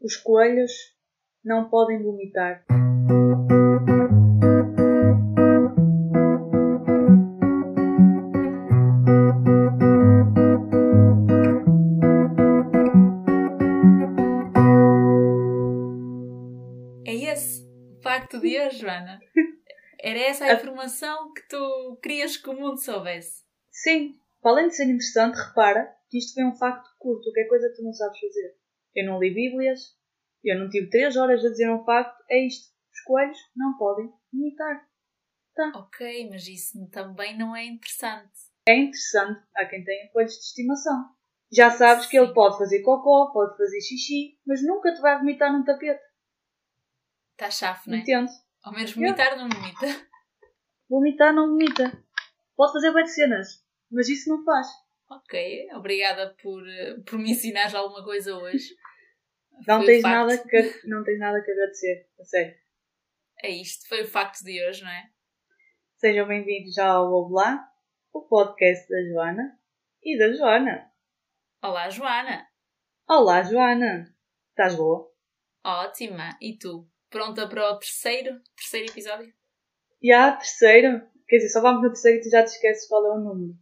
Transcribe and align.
Os 0.00 0.14
coelhos 0.16 0.72
não 1.42 1.70
podem 1.70 2.02
vomitar. 2.02 2.64
É 17.06 17.14
esse 17.14 17.62
o 17.98 18.02
facto 18.02 18.38
de 18.38 18.60
hoje, 18.60 18.80
Joana. 18.80 19.18
Era 19.98 20.18
essa 20.18 20.44
a 20.44 20.52
informação 20.52 21.32
que 21.32 21.48
tu 21.48 21.98
querias 22.02 22.36
que 22.36 22.50
o 22.50 22.54
mundo 22.54 22.78
soubesse. 22.78 23.42
Sim, 23.70 24.20
para 24.42 24.52
além 24.52 24.68
de 24.68 24.76
ser 24.76 24.84
interessante, 24.84 25.36
repara 25.36 25.90
que 26.10 26.18
isto 26.18 26.34
foi 26.34 26.44
um 26.44 26.54
facto 26.54 26.88
curto, 26.98 27.32
que 27.32 27.40
é 27.40 27.48
coisa 27.48 27.68
que 27.70 27.76
tu 27.76 27.82
não 27.82 27.92
sabes 27.94 28.20
fazer. 28.20 28.65
Eu 28.96 29.04
não 29.04 29.20
li 29.20 29.32
Bíblias, 29.34 29.94
eu 30.42 30.58
não 30.58 30.70
tive 30.70 30.88
3 30.88 31.16
horas 31.18 31.44
a 31.44 31.50
dizer 31.50 31.70
um 31.70 31.84
facto, 31.84 32.24
é 32.30 32.46
isto. 32.46 32.74
Os 32.90 33.00
coelhos 33.02 33.38
não 33.54 33.76
podem 33.76 34.10
imitar. 34.32 34.88
Tá. 35.54 35.70
Ok, 35.74 36.30
mas 36.30 36.48
isso 36.48 36.88
também 36.88 37.36
não 37.36 37.54
é 37.54 37.66
interessante. 37.66 38.32
É 38.66 38.74
interessante 38.74 39.40
a 39.54 39.66
quem 39.66 39.84
tem 39.84 40.10
coelhos 40.12 40.32
de 40.32 40.38
estimação. 40.40 41.10
Já 41.52 41.70
sabes 41.70 42.06
que 42.06 42.18
ele 42.18 42.28
Sim. 42.28 42.34
pode 42.34 42.58
fazer 42.58 42.82
cocó, 42.82 43.32
pode 43.32 43.56
fazer 43.56 43.80
xixi, 43.80 44.38
mas 44.46 44.64
nunca 44.66 44.92
te 44.92 45.00
vai 45.00 45.18
vomitar 45.18 45.52
num 45.52 45.64
tapete. 45.64 46.02
Está 47.32 47.50
chave, 47.50 47.80
não 47.86 47.96
é? 47.96 48.00
Entende? 48.00 48.32
Ao 48.62 48.72
menos 48.72 48.92
vomitar 48.92 49.36
não 49.36 49.48
vomita. 49.48 50.06
Vomitar 50.88 51.34
não 51.34 51.48
vomita. 51.48 52.02
Pode 52.56 52.72
fazer 52.72 52.92
bem 52.92 53.04
de 53.04 53.14
cenas, 53.14 53.64
mas 53.90 54.08
isso 54.08 54.30
não 54.30 54.42
faz. 54.42 54.66
Ok, 55.08 55.68
obrigada 55.74 56.34
por, 56.42 56.66
eh, 56.66 56.96
por 57.06 57.18
me 57.18 57.30
ensinares 57.30 57.74
alguma 57.74 58.02
coisa 58.02 58.36
hoje. 58.36 58.74
Não 59.64 59.84
tens, 59.84 60.02
facto. 60.02 60.14
nada 60.14 60.38
que, 60.38 60.88
não 60.88 61.04
tens 61.04 61.18
nada 61.18 61.42
que 61.42 61.50
agradecer, 61.50 62.08
a 62.20 62.24
sério. 62.24 62.56
É 63.42 63.48
isto, 63.48 63.88
foi 63.88 64.02
o 64.02 64.08
facto 64.08 64.42
de 64.42 64.64
hoje, 64.64 64.82
não 64.82 64.90
é? 64.90 65.10
Sejam 65.96 66.26
bem-vindos 66.26 66.74
já 66.74 66.88
ao 66.88 67.12
Oblá, 67.12 67.66
o 68.12 68.22
podcast 68.22 68.88
da 68.88 69.02
Joana 69.08 69.58
e 70.02 70.18
da 70.18 70.32
Joana. 70.32 70.90
Olá, 71.62 71.88
Joana. 71.88 72.46
Olá, 73.08 73.42
Joana. 73.42 74.14
Estás 74.50 74.74
boa? 74.74 75.10
Ótima. 75.64 76.36
E 76.40 76.58
tu? 76.58 76.86
Pronta 77.08 77.48
para 77.48 77.72
o 77.72 77.78
terceiro, 77.78 78.40
terceiro 78.56 78.90
episódio? 78.90 79.32
Há 80.12 80.32
terceiro. 80.32 81.00
Quer 81.26 81.36
dizer, 81.36 81.48
só 81.48 81.62
vamos 81.62 81.82
no 81.82 81.88
terceiro 81.88 82.18
e 82.18 82.22
tu 82.22 82.30
já 82.30 82.44
te 82.44 82.48
esqueces 82.48 82.86
qual 82.88 83.06
é 83.06 83.10
o 83.10 83.20
número. 83.20 83.58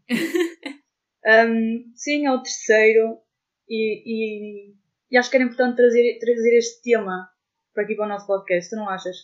Hum, 1.24 1.92
sim, 1.96 2.27
é 2.27 2.33
o 2.33 2.42
terceiro. 2.42 3.22
E, 3.68 4.02
e, 4.05 4.74
e 5.10 5.16
acho 5.16 5.30
que 5.30 5.36
era 5.36 5.44
importante 5.44 5.77
trazer, 5.77 6.19
trazer 6.19 6.56
este 6.58 6.83
tema 6.83 7.30
para 7.72 7.84
aqui 7.84 7.94
para 7.94 8.06
o 8.06 8.08
nosso 8.08 8.27
podcast, 8.27 8.70
tu 8.70 8.77
não 8.77 8.88
achas? 8.88 9.16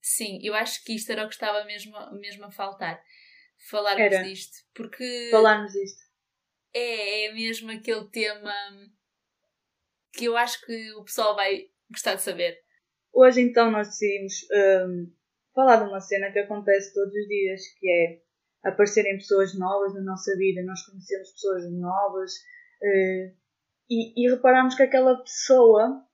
Sim, 0.00 0.38
eu 0.42 0.54
acho 0.54 0.84
que 0.84 0.94
isto 0.94 1.10
era 1.10 1.24
o 1.24 1.28
que 1.28 1.34
estava 1.34 1.64
mesmo, 1.64 1.92
mesmo 2.18 2.44
a 2.44 2.50
faltar. 2.50 3.02
Falarmos 3.68 4.00
Era. 4.00 4.22
disto. 4.22 4.56
Porque 4.74 5.28
Falarmos 5.30 5.72
disto. 5.72 6.00
é, 6.72 7.26
é 7.26 7.32
mesmo 7.32 7.70
aquele 7.70 8.08
tema 8.10 8.54
que 10.12 10.26
eu 10.26 10.36
acho 10.36 10.64
que 10.64 10.92
o 10.94 11.04
pessoal 11.04 11.34
vai 11.34 11.68
gostar 11.90 12.14
de 12.14 12.22
saber. 12.22 12.58
Hoje 13.12 13.40
então 13.40 13.70
nós 13.70 13.88
decidimos 13.88 14.46
hum, 14.86 15.12
falar 15.54 15.76
de 15.76 15.88
uma 15.88 16.00
cena 16.00 16.30
que 16.30 16.38
acontece 16.38 16.94
todos 16.94 17.12
os 17.12 17.26
dias, 17.26 17.62
que 17.78 17.90
é 17.90 18.68
aparecerem 18.68 19.16
pessoas 19.16 19.58
novas 19.58 19.94
na 19.94 20.02
nossa 20.02 20.36
vida, 20.36 20.62
nós 20.62 20.84
conhecemos 20.84 21.32
pessoas 21.32 21.70
novas 21.72 22.32
eh, 22.82 23.32
e, 23.88 24.12
e 24.16 24.30
repararmos 24.30 24.74
que 24.74 24.82
aquela 24.82 25.16
pessoa 25.18 26.04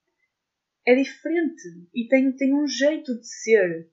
é 0.87 0.95
diferente 0.95 1.63
e 1.95 2.07
tem, 2.09 2.31
tem 2.37 2.55
um 2.55 2.67
jeito 2.67 3.19
de 3.19 3.27
ser. 3.27 3.91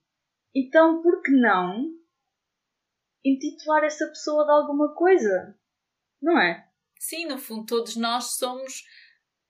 Então, 0.53 1.01
por 1.01 1.21
que 1.21 1.31
não 1.31 1.89
intitular 3.23 3.83
essa 3.83 4.07
pessoa 4.07 4.45
de 4.45 4.51
alguma 4.51 4.93
coisa? 4.93 5.57
Não 6.21 6.39
é? 6.39 6.67
Sim, 6.99 7.25
no 7.25 7.37
fundo, 7.37 7.65
todos 7.65 7.95
nós 7.95 8.35
somos 8.35 8.83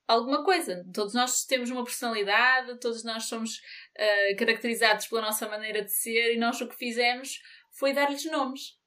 alguma 0.07 0.43
coisa. 0.43 0.85
Todos 0.93 1.13
nós 1.13 1.45
temos 1.45 1.69
uma 1.69 1.83
personalidade, 1.83 2.79
todos 2.79 3.03
nós 3.03 3.25
somos 3.25 3.61
ah, 3.97 4.35
caracterizados 4.37 5.07
pela 5.07 5.21
nossa 5.21 5.47
maneira 5.47 5.83
de 5.83 5.91
ser 5.91 6.33
e 6.33 6.39
nós 6.39 6.61
o 6.61 6.67
que 6.67 6.75
fizemos 6.75 7.41
foi 7.71 7.93
dar-lhes 7.93 8.25
nomes. 8.25 8.79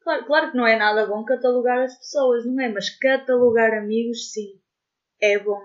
Claro, 0.00 0.26
claro 0.26 0.50
que 0.50 0.56
não 0.56 0.66
é 0.66 0.76
nada 0.76 1.06
bom 1.06 1.24
catalogar 1.24 1.80
as 1.84 1.96
pessoas, 1.96 2.44
não 2.44 2.60
é? 2.60 2.68
Mas 2.68 2.90
catalogar 2.98 3.72
amigos, 3.74 4.32
sim, 4.32 4.60
é 5.22 5.38
bom. 5.38 5.60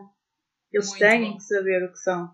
Eles 0.71 0.89
Muito 0.89 0.99
têm 0.99 1.31
bom. 1.31 1.37
que 1.37 1.43
saber 1.43 1.83
o 1.83 1.91
que 1.91 1.97
são 1.97 2.29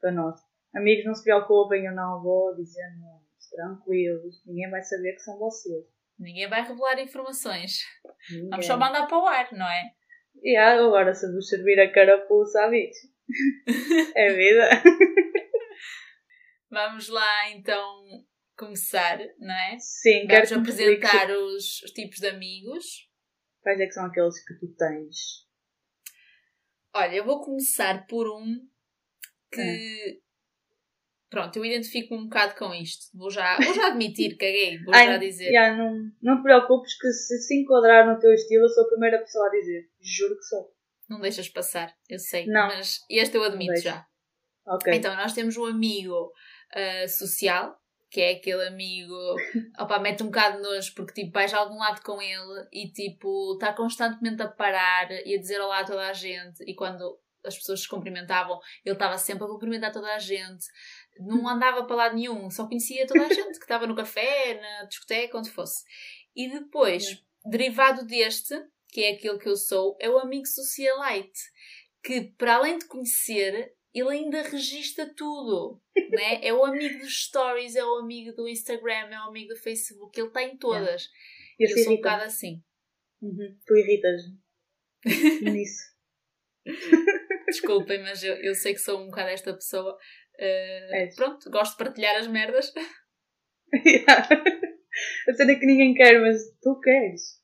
para 0.00 0.10
nós. 0.10 0.40
Amigos, 0.74 1.04
não 1.04 1.14
se 1.14 1.24
preocupem, 1.24 1.84
eu 1.84 1.94
não 1.94 2.22
vou 2.22 2.56
dizer 2.56 2.96
nomes. 2.98 3.22
Tranquilos, 3.50 4.42
ninguém 4.46 4.70
vai 4.70 4.82
saber 4.82 5.12
que 5.12 5.20
são 5.20 5.38
vocês. 5.38 5.84
Ninguém 6.18 6.48
vai 6.48 6.62
revelar 6.62 6.98
informações. 6.98 7.80
Ninguém. 8.30 8.48
Vamos 8.48 8.66
só 8.66 8.78
mandar 8.78 9.06
para 9.06 9.18
o 9.18 9.26
ar, 9.26 9.52
não 9.52 9.68
é? 9.68 9.92
E 10.42 10.56
ah, 10.56 10.72
agora, 10.72 11.12
se 11.12 11.30
vos 11.30 11.48
servir 11.48 11.78
a 11.78 11.92
carapuça, 11.92 12.64
amigos. 12.64 12.96
é 14.16 14.32
vida. 14.32 14.70
Vamos 16.70 17.10
lá 17.10 17.50
então 17.50 18.02
começar, 18.56 19.18
não 19.38 19.54
é? 19.54 19.76
Sim, 19.78 20.26
quero 20.26 20.48
Vamos 20.48 20.68
que 20.68 20.70
expliques 20.70 21.10
apresentar 21.10 21.36
os, 21.36 21.82
os 21.82 21.90
tipos 21.90 22.18
de 22.18 22.28
amigos. 22.28 23.10
Quais 23.60 23.78
é 23.78 23.86
que 23.86 23.92
são 23.92 24.06
aqueles 24.06 24.42
que 24.46 24.54
tu 24.54 24.74
tens? 24.74 25.51
Olha, 26.94 27.14
eu 27.14 27.24
vou 27.24 27.40
começar 27.40 28.06
por 28.06 28.28
um 28.28 28.60
que. 29.50 29.60
É. 29.60 30.22
Pronto, 31.30 31.56
eu 31.56 31.64
identifico 31.64 32.14
um 32.14 32.24
bocado 32.24 32.54
com 32.56 32.74
isto. 32.74 33.06
Vou 33.16 33.30
já, 33.30 33.56
vou 33.56 33.72
já 33.72 33.86
admitir, 33.88 34.36
caguei, 34.36 34.82
vou 34.84 34.94
Ai, 34.94 35.06
já 35.06 35.16
dizer. 35.16 35.50
já, 35.50 35.74
não, 35.74 36.12
não 36.20 36.36
te 36.36 36.42
preocupes 36.42 36.98
que 36.98 37.10
se 37.10 37.38
se 37.38 37.60
enquadrar 37.60 38.06
no 38.06 38.18
teu 38.20 38.32
estilo, 38.34 38.64
eu 38.64 38.68
sou 38.68 38.84
a 38.84 38.88
primeira 38.88 39.18
pessoa 39.18 39.46
a 39.46 39.50
dizer. 39.50 39.88
Juro 40.00 40.36
que 40.36 40.44
sou. 40.44 40.74
Não 41.08 41.20
deixas 41.20 41.48
passar, 41.48 41.94
eu 42.08 42.18
sei. 42.18 42.46
Não. 42.46 42.68
Mas 42.68 43.00
este 43.08 43.36
eu 43.36 43.44
admito 43.44 43.80
já. 43.80 44.06
Ok. 44.66 44.92
Então, 44.94 45.16
nós 45.16 45.32
temos 45.32 45.56
um 45.56 45.64
amigo 45.64 46.32
ah, 46.74 47.08
social, 47.08 47.76
que 48.12 48.20
é 48.20 48.32
aquele 48.32 48.68
amigo, 48.68 49.16
opa, 49.80 49.98
mete 49.98 50.22
um 50.22 50.26
bocado 50.26 50.58
de 50.58 50.62
nojo, 50.62 50.94
porque 50.94 51.14
tipo, 51.14 51.32
vais 51.32 51.52
a 51.54 51.58
algum 51.58 51.78
lado 51.78 52.02
com 52.02 52.20
ele 52.20 52.68
e 52.70 52.92
tipo, 52.92 53.54
está 53.54 53.72
constantemente 53.72 54.42
a 54.42 54.48
parar 54.48 55.10
e 55.10 55.34
a 55.34 55.40
dizer 55.40 55.58
olá 55.58 55.80
a 55.80 55.84
toda 55.84 56.06
a 56.06 56.12
gente. 56.12 56.62
E 56.64 56.74
quando 56.74 57.18
as 57.42 57.56
pessoas 57.56 57.80
se 57.80 57.88
cumprimentavam, 57.88 58.60
ele 58.84 58.94
estava 58.94 59.16
sempre 59.16 59.44
a 59.44 59.48
cumprimentar 59.48 59.90
toda 59.90 60.14
a 60.14 60.18
gente. 60.18 60.66
Não 61.20 61.48
andava 61.48 61.84
para 61.84 61.96
lado 61.96 62.14
nenhum, 62.14 62.50
só 62.50 62.66
conhecia 62.66 63.06
toda 63.06 63.24
a 63.24 63.28
gente 63.32 63.58
que 63.58 63.64
estava 63.64 63.86
no 63.86 63.96
café, 63.96 64.60
na 64.60 64.84
discoteca, 64.84 65.38
onde 65.38 65.50
fosse. 65.50 65.82
E 66.36 66.50
depois, 66.50 67.02
derivado 67.46 68.04
deste, 68.04 68.54
que 68.88 69.04
é 69.04 69.12
aquele 69.12 69.38
que 69.38 69.48
eu 69.48 69.56
sou, 69.56 69.96
é 69.98 70.10
o 70.10 70.18
amigo 70.18 70.46
socialite, 70.46 71.40
que 72.04 72.20
para 72.36 72.56
além 72.56 72.76
de 72.76 72.84
conhecer, 72.84 73.72
ele 73.94 74.08
ainda 74.08 74.42
registra 74.42 75.06
tudo. 75.14 75.80
Né? 76.10 76.40
É 76.42 76.52
o 76.52 76.64
amigo 76.64 76.98
dos 76.98 77.24
stories, 77.24 77.76
é 77.76 77.84
o 77.84 77.98
amigo 77.98 78.34
do 78.34 78.48
Instagram, 78.48 79.10
é 79.10 79.18
o 79.20 79.28
amigo 79.28 79.48
do 79.48 79.60
Facebook, 79.60 80.18
ele 80.18 80.28
está 80.28 80.42
em 80.42 80.56
todas. 80.56 81.08
E 81.58 81.64
Isso 81.64 81.78
eu 81.78 81.84
sou 81.84 81.92
um 81.92 81.96
bocado 81.96 82.24
assim. 82.24 82.62
Uhum. 83.20 83.58
Tu 83.66 83.76
irritas-me 83.76 84.38
nisso. 85.52 85.92
Desculpem, 87.46 88.02
mas 88.02 88.22
eu, 88.22 88.34
eu 88.36 88.54
sei 88.54 88.72
que 88.72 88.80
sou 88.80 89.00
um 89.00 89.06
bocado 89.06 89.28
esta 89.28 89.52
pessoa. 89.52 89.98
Eh, 90.38 91.02
És. 91.02 91.14
pronto, 91.14 91.50
gosto 91.50 91.72
de 91.72 91.84
partilhar 91.84 92.16
as 92.16 92.26
merdas. 92.26 92.72
a 95.28 95.34
cena 95.34 95.58
que 95.58 95.66
ninguém 95.66 95.94
quer, 95.94 96.20
mas 96.20 96.38
tu 96.62 96.78
queres. 96.80 97.40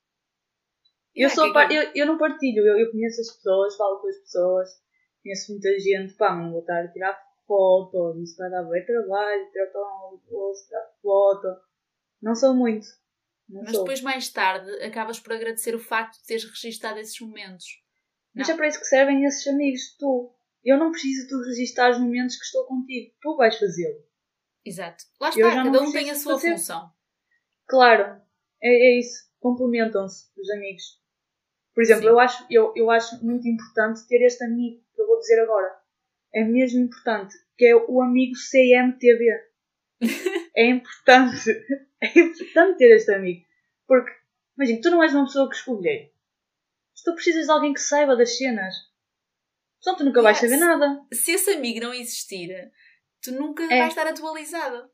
Eu, 1.15 1.29
Yeah, 1.29 1.35
sou 1.35 1.53
que 1.53 1.59
é 1.59 1.67
que 1.67 1.75
eu, 1.75 1.93
eu 1.95 2.07
não 2.07 2.17
partilho, 2.17 2.65
eu, 2.65 2.79
eu 2.79 2.91
conheço 2.93 3.21
as 3.21 3.35
pessoas, 3.35 3.77
falo 3.77 4.01
com 4.01 4.09
as 4.09 4.19
pessoas, 4.19 4.69
conheço 5.23 5.53
muita 5.53 5.79
gente, 5.79 6.15
pá, 6.15 6.35
não 6.35 6.51
vou 6.51 6.61
estar 6.61 6.85
a 6.85 6.89
tirar 6.89 7.19
foto, 7.47 8.21
isso 8.23 8.37
vai 8.37 8.51
dar 8.51 8.63
bem 8.65 8.85
trabalho, 8.85 9.51
tirar 9.51 9.67
tão 9.73 10.21
bolso, 10.31 10.67
tirar 10.67 10.87
foto. 11.03 11.49
Não 12.21 12.35
sou 12.35 12.55
muito. 12.55 12.87
Não 13.49 13.63
Mas 13.63 13.73
sou. 13.73 13.81
depois, 13.85 14.03
mais 14.03 14.29
tarde, 14.29 14.71
acabas 14.85 15.19
por 15.19 15.33
agradecer 15.33 15.75
o 15.75 15.79
facto 15.81 16.19
de 16.19 16.27
teres 16.27 16.45
registado 16.45 16.99
esses 16.99 17.19
momentos. 17.21 17.65
Mas 18.35 18.47
Não. 18.47 18.55
é 18.55 18.57
para 18.59 18.69
isso 18.69 18.79
que 18.79 18.87
servem 18.87 19.25
esses 19.25 19.47
amigos, 19.47 19.97
tu. 19.99 20.35
Eu 20.63 20.77
não 20.77 20.91
preciso 20.91 21.23
de 21.23 21.29
tu 21.29 21.39
registar 21.45 21.91
os 21.91 21.99
momentos 21.99 22.37
que 22.37 22.45
estou 22.45 22.67
contigo. 22.67 23.15
Tu 23.23 23.37
vais 23.37 23.59
fazê-lo. 23.59 24.05
Exato. 24.65 25.05
Lá 25.19 25.31
está, 25.31 25.65
cada 25.65 25.83
um 25.83 25.93
tem 25.93 26.11
a 26.11 26.15
sua 26.15 26.35
fazer. 26.35 26.51
função. 26.51 26.91
Claro, 27.67 28.21
é, 28.63 28.69
é 28.69 28.99
isso. 28.99 29.29
Complementam-se 29.41 30.27
os 30.39 30.51
amigos. 30.51 30.83
Por 31.75 31.83
exemplo, 31.83 32.03
Sim. 32.03 32.09
eu 32.09 32.19
acho, 32.19 32.47
eu, 32.51 32.73
eu 32.77 32.91
acho 32.91 33.25
muito 33.25 33.49
importante 33.49 34.07
ter 34.09 34.21
este 34.27 34.45
amigo 34.45 34.85
que 34.99 35.03
eu 35.03 35.07
vou 35.07 35.19
dizer 35.21 35.41
agora. 35.41 35.73
É 36.35 36.43
mesmo 36.45 36.81
importante, 36.81 37.35
que 37.57 37.65
é 37.67 37.77
o 37.77 38.03
amigo 38.03 38.35
CMTV. 38.35 39.25
é 40.57 40.67
importante. 40.67 41.51
É 42.01 42.17
importante 42.17 42.79
ter 42.79 42.95
este 42.95 43.13
amigo. 43.13 43.45
Porque, 43.85 44.13
imagina, 44.57 44.81
tu 44.81 44.89
não 44.93 45.03
és 45.03 45.13
uma 45.13 45.25
pessoa 45.25 45.49
que 45.49 45.57
escolher. 45.57 46.13
Se 46.95 47.03
tu 47.03 47.13
precisas 47.13 47.47
de 47.47 47.51
alguém 47.51 47.73
que 47.75 47.81
saiba 47.81 48.15
das 48.17 48.37
cenas, 48.39 48.73
Só 49.81 49.97
tu 49.97 50.05
nunca 50.05 50.23
vais 50.23 50.41
Yes. 50.41 50.49
saber 50.51 50.61
nada. 50.65 51.01
Se 51.13 51.33
esse 51.33 51.51
amigo 51.51 51.81
não 51.81 51.93
existir, 51.93 52.51
tu 53.21 53.33
nunca 53.33 53.65
É. 53.65 53.79
vais 53.79 53.89
estar 53.89 54.07
atualizado. 54.07 54.89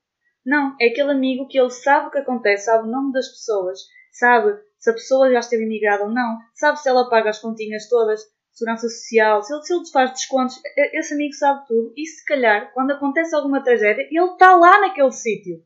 Não, 0.47 0.75
é 0.81 0.87
aquele 0.89 1.11
amigo 1.11 1.47
que 1.47 1.59
ele 1.59 1.69
sabe 1.71 2.07
o 2.09 2.11
que 2.11 2.19
acontece, 2.19 2.65
sabe 2.67 2.89
o 2.89 2.91
nome 2.91 3.13
das 3.13 3.29
pessoas, 3.29 3.81
sabe 4.13 4.59
se 4.79 4.89
a 4.89 4.95
pessoa 4.95 5.31
já 5.31 5.41
esteve 5.41 5.65
imigrada 5.65 6.05
ou 6.05 6.11
não, 6.11 6.39
sabe 6.55 6.79
se 6.81 6.89
ela 6.89 7.09
paga 7.11 7.29
as 7.31 7.39
continhas 7.39 7.87
todas, 7.89 8.21
segurança 8.55 8.89
social, 8.89 9.43
se 9.43 9.53
ele, 9.53 9.63
se 9.63 9.75
ele 9.75 9.91
faz 9.93 10.11
descontos, 10.13 10.61
esse 10.77 11.13
amigo 11.15 11.33
sabe 11.35 11.67
tudo 11.67 11.93
e 11.97 12.07
se 12.07 12.25
calhar, 12.25 12.73
quando 12.73 12.93
acontece 12.93 13.35
alguma 13.35 13.63
tragédia, 13.63 14.03
ele 14.03 14.19
está 14.33 14.57
lá 14.57 14.81
naquele 14.81 15.11
sítio. 15.13 15.63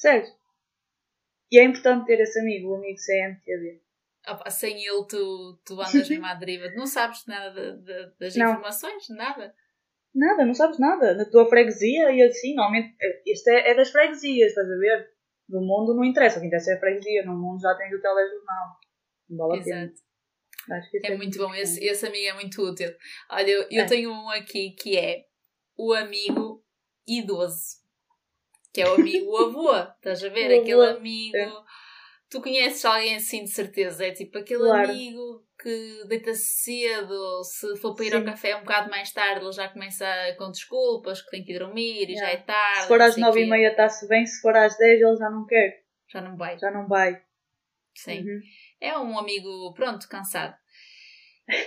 Percebes? 0.00 0.34
E 1.52 1.58
é 1.58 1.64
importante 1.64 2.06
ter 2.06 2.20
esse 2.20 2.38
amigo, 2.40 2.70
o 2.70 2.74
amigo 2.76 2.98
CMTV. 2.98 3.82
Opa, 4.28 4.50
sem 4.50 4.76
ele, 4.84 5.04
tu, 5.08 5.58
tu 5.64 5.74
andas 5.80 6.08
mesmo 6.08 6.26
à 6.26 6.34
deriva. 6.34 6.70
Não 6.74 6.86
sabes 6.86 7.26
nada 7.26 7.50
de- 7.50 7.82
de- 7.84 8.12
das 8.18 8.36
Não. 8.36 8.50
informações, 8.50 9.08
nada. 9.10 9.54
Nada, 10.14 10.44
não 10.44 10.54
sabes 10.54 10.78
nada. 10.78 11.14
Na 11.14 11.24
tua 11.24 11.48
freguesia 11.48 12.10
e 12.12 12.22
assim, 12.22 12.54
normalmente, 12.54 12.94
este 13.26 13.50
é, 13.50 13.70
é 13.70 13.74
das 13.74 13.90
freguesias, 13.90 14.48
estás 14.50 14.66
a 14.70 14.76
ver? 14.76 15.10
Do 15.48 15.60
mundo 15.60 15.94
não 15.94 16.04
interessa, 16.04 16.38
o 16.38 16.40
que 16.40 16.46
interessa 16.46 16.72
é 16.72 16.74
a 16.76 16.80
freguesia, 16.80 17.24
no 17.24 17.36
mundo 17.36 17.60
já 17.60 17.74
tens 17.76 17.92
o 17.92 18.00
telejornal. 18.00 18.76
Não 19.28 19.48
vale. 19.48 19.60
Exato. 19.60 20.00
Isso 20.78 20.90
É 21.04 21.16
muito 21.16 21.38
bom, 21.38 21.54
esse, 21.54 21.84
esse 21.84 22.06
amigo 22.06 22.26
é 22.28 22.32
muito 22.34 22.62
útil. 22.62 22.90
Olha, 23.30 23.50
eu, 23.50 23.62
eu 23.70 23.82
É. 23.82 23.86
tenho 23.86 24.10
um 24.12 24.28
aqui 24.30 24.70
que 24.78 24.96
é 24.96 25.24
o 25.76 25.92
amigo 25.92 26.62
idoso. 27.06 27.80
Que 28.72 28.82
é 28.82 28.88
o 28.88 28.94
amigo 28.94 29.36
avô. 29.36 29.74
Estás 29.76 30.22
a 30.22 30.28
ver? 30.30 30.50
O 30.50 30.60
Aquele 30.60 30.72
avô, 30.86 30.96
amigo. 30.98 31.36
é. 31.36 31.50
Tu 32.30 32.40
conheces 32.40 32.84
alguém 32.84 33.16
assim 33.16 33.42
de 33.42 33.50
certeza? 33.50 34.06
É 34.06 34.12
tipo 34.12 34.38
aquele 34.38 34.60
Claro. 34.60 34.88
amigo 34.90 35.44
que 35.60 36.04
deita-se 36.06 36.62
cedo, 36.62 37.42
se 37.42 37.76
for 37.78 37.94
para 37.96 38.04
ir 38.06 38.14
ao 38.14 38.20
Sim. 38.20 38.26
café 38.26 38.54
um 38.56 38.60
bocado 38.60 38.88
mais 38.88 39.12
tarde, 39.12 39.44
ele 39.44 39.52
já 39.52 39.68
começa 39.68 40.06
com 40.38 40.48
desculpas, 40.52 41.20
que 41.22 41.30
tem 41.30 41.44
que 41.44 41.52
ir 41.52 41.58
dormir 41.58 42.08
e 42.08 42.14
já 42.14 42.30
é 42.30 42.36
tarde. 42.36 42.82
Se 42.82 42.88
for 42.88 43.00
às 43.02 43.16
nove 43.16 43.42
e 43.42 43.46
meia 43.50 43.70
está-se 43.72 44.06
bem, 44.06 44.24
se 44.24 44.40
for 44.40 44.56
às 44.56 44.78
dez 44.78 45.00
ele 45.02 45.16
já 45.16 45.28
não 45.28 45.44
quer, 45.44 45.82
Já 46.08 46.20
não 46.20 46.36
vai. 46.36 46.56
já 46.56 46.70
não 46.70 46.86
vai. 46.86 47.20
Sim. 47.96 48.20
Uhum. 48.20 48.40
É 48.80 48.96
um 48.98 49.18
amigo, 49.18 49.72
pronto, 49.74 50.08
cansado. 50.08 50.54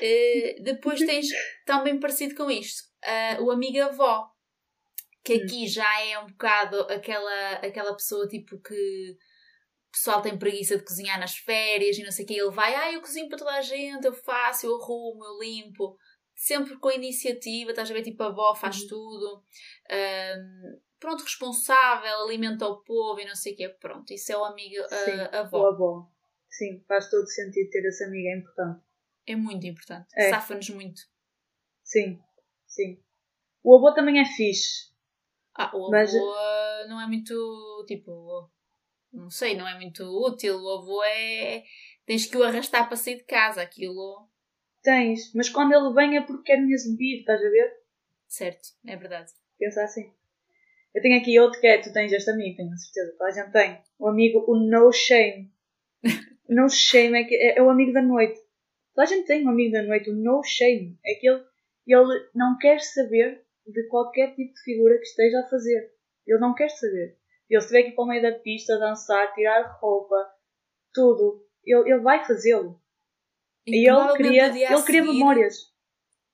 Eh, 0.01 0.55
depois 0.61 0.97
tens 1.01 1.27
também 1.65 1.99
parecido 1.99 2.35
com 2.35 2.49
isto, 2.49 2.83
ah, 3.03 3.37
o 3.41 3.51
amigo 3.51 3.81
avó, 3.81 4.31
que 5.21 5.33
aqui 5.33 5.67
já 5.67 6.01
é 6.05 6.17
um 6.19 6.27
bocado 6.27 6.79
aquela, 6.83 7.51
aquela 7.55 7.93
pessoa 7.93 8.25
tipo 8.25 8.57
que 8.61 9.17
o 9.89 9.91
pessoal 9.91 10.21
tem 10.21 10.37
preguiça 10.37 10.77
de 10.77 10.85
cozinhar 10.85 11.19
nas 11.19 11.35
férias 11.35 11.97
e 11.97 12.03
não 12.03 12.11
sei 12.11 12.23
o 12.23 12.27
que, 12.29 12.33
ele 12.33 12.49
vai, 12.51 12.73
ah, 12.75 12.93
eu 12.93 13.01
cozinho 13.01 13.27
para 13.27 13.37
toda 13.37 13.51
a 13.51 13.61
gente, 13.61 14.05
eu 14.05 14.13
faço, 14.13 14.65
eu 14.65 14.75
arrumo, 14.81 15.23
eu 15.25 15.39
limpo, 15.41 15.97
sempre 16.33 16.77
com 16.77 16.87
a 16.87 16.95
iniciativa, 16.95 17.71
estás 17.71 17.91
a 17.91 17.93
ver, 17.93 18.03
tipo 18.03 18.23
a 18.23 18.27
avó 18.27 18.55
faz 18.55 18.81
Uhum. 18.83 18.87
tudo, 18.87 19.43
Ahm, 19.91 20.79
pronto, 20.97 21.23
responsável, 21.23 22.21
alimenta 22.23 22.65
o 22.65 22.81
povo 22.83 23.19
e 23.19 23.25
não 23.25 23.35
sei 23.35 23.53
o 23.53 23.55
que, 23.57 23.69
pronto, 23.69 24.13
isso 24.13 24.31
é 24.31 24.37
o 24.37 24.45
amigo 24.45 24.81
Sim, 24.87 25.19
ah, 25.31 25.39
avó. 25.41 25.61
O 25.61 25.67
avô. 25.67 26.12
Sim, 26.57 26.83
faz 26.87 27.09
todo 27.09 27.25
sentido 27.27 27.69
ter 27.71 27.83
esse 27.85 28.03
amigo, 28.03 28.27
é 28.27 28.37
importante. 28.37 28.81
É 29.25 29.35
muito 29.35 29.65
importante. 29.65 30.07
É. 30.15 30.29
Safa-nos 30.29 30.69
muito. 30.69 31.01
Sim, 31.83 32.19
sim. 32.67 33.01
O 33.63 33.75
avô 33.75 33.93
também 33.93 34.19
é 34.19 34.25
fixe. 34.25 34.91
Ah, 35.55 35.71
o 35.75 35.85
avô 35.85 35.91
Mas- 35.91 36.13
não 36.87 37.01
é 37.01 37.07
muito, 37.07 37.85
tipo, 37.87 38.49
não 39.11 39.29
sei, 39.29 39.55
não 39.55 39.67
é 39.67 39.75
muito 39.75 40.03
útil. 40.03 40.57
O 40.59 40.77
avô 40.77 41.03
é... 41.03 41.63
Tens 42.05 42.25
que 42.25 42.37
o 42.37 42.43
arrastar 42.43 42.87
para 42.87 42.97
sair 42.97 43.17
de 43.17 43.23
casa. 43.23 43.61
Aquilo... 43.61 44.29
Tens, 44.83 45.33
mas 45.33 45.49
quando 45.49 45.71
ele 45.73 45.93
vem 45.93 46.17
é 46.17 46.21
porque 46.21 46.43
quer 46.43 46.57
mesmo 46.57 46.97
vir, 46.97 47.19
estás 47.19 47.39
a 47.39 47.49
ver? 47.49 47.73
Certo, 48.27 48.67
é 48.85 48.97
verdade. 48.97 49.31
Pensa 49.57 49.81
assim. 49.83 50.13
Eu 50.93 51.01
tenho 51.01 51.17
aqui 51.19 51.39
outro 51.39 51.59
que 51.61 51.67
é, 51.67 51.81
tu 51.81 51.93
tens 51.93 52.11
este 52.11 52.29
amigo, 52.29 52.57
tenho 52.57 52.77
certeza, 52.77 53.15
toda 53.17 53.29
a 53.29 53.31
gente 53.31 53.51
tem. 53.53 53.81
O 53.97 54.09
amigo, 54.09 54.43
o 54.45 54.55
No 54.57 54.91
Shame. 54.91 55.51
no 56.49 56.69
Shame 56.69 57.19
é, 57.19 57.23
que, 57.23 57.35
é, 57.35 57.57
é 57.57 57.61
o 57.63 57.69
amigo 57.69 57.93
da 57.93 58.01
noite. 58.01 58.39
Toda 58.95 59.07
a 59.07 59.09
gente 59.09 59.25
tem 59.25 59.45
um 59.45 59.49
amigo 59.49 59.71
da 59.71 59.83
noite, 59.83 60.09
o 60.09 60.15
No 60.15 60.43
Shame. 60.43 60.97
É 61.05 61.15
que 61.15 61.27
ele, 61.27 61.43
ele 61.87 62.29
não 62.35 62.57
quer 62.59 62.79
saber 62.79 63.43
de 63.65 63.87
qualquer 63.87 64.35
tipo 64.35 64.53
de 64.53 64.61
figura 64.63 64.97
que 64.97 65.03
esteja 65.05 65.39
a 65.39 65.49
fazer. 65.49 65.91
Ele 66.27 66.39
não 66.39 66.53
quer 66.53 66.69
saber. 66.69 67.17
Ele 67.49 67.61
se 67.61 67.67
tiver 67.67 67.79
aqui 67.81 67.91
para 67.91 68.03
o 68.03 68.07
meio 68.07 68.21
da 68.21 68.31
pista, 68.39 68.77
dançar, 68.77 69.33
tirar 69.33 69.77
roupa, 69.81 70.15
tudo, 70.93 71.45
ele, 71.63 71.91
ele 71.91 71.99
vai 72.01 72.25
fazê-lo. 72.25 72.79
E, 73.65 73.77
ele 73.87 73.87
provavelmente 73.87 74.27
cria, 74.29 74.45
ele 74.47 74.53
cria 74.53 74.77
seguir- 74.77 75.01
memórias. 75.01 75.55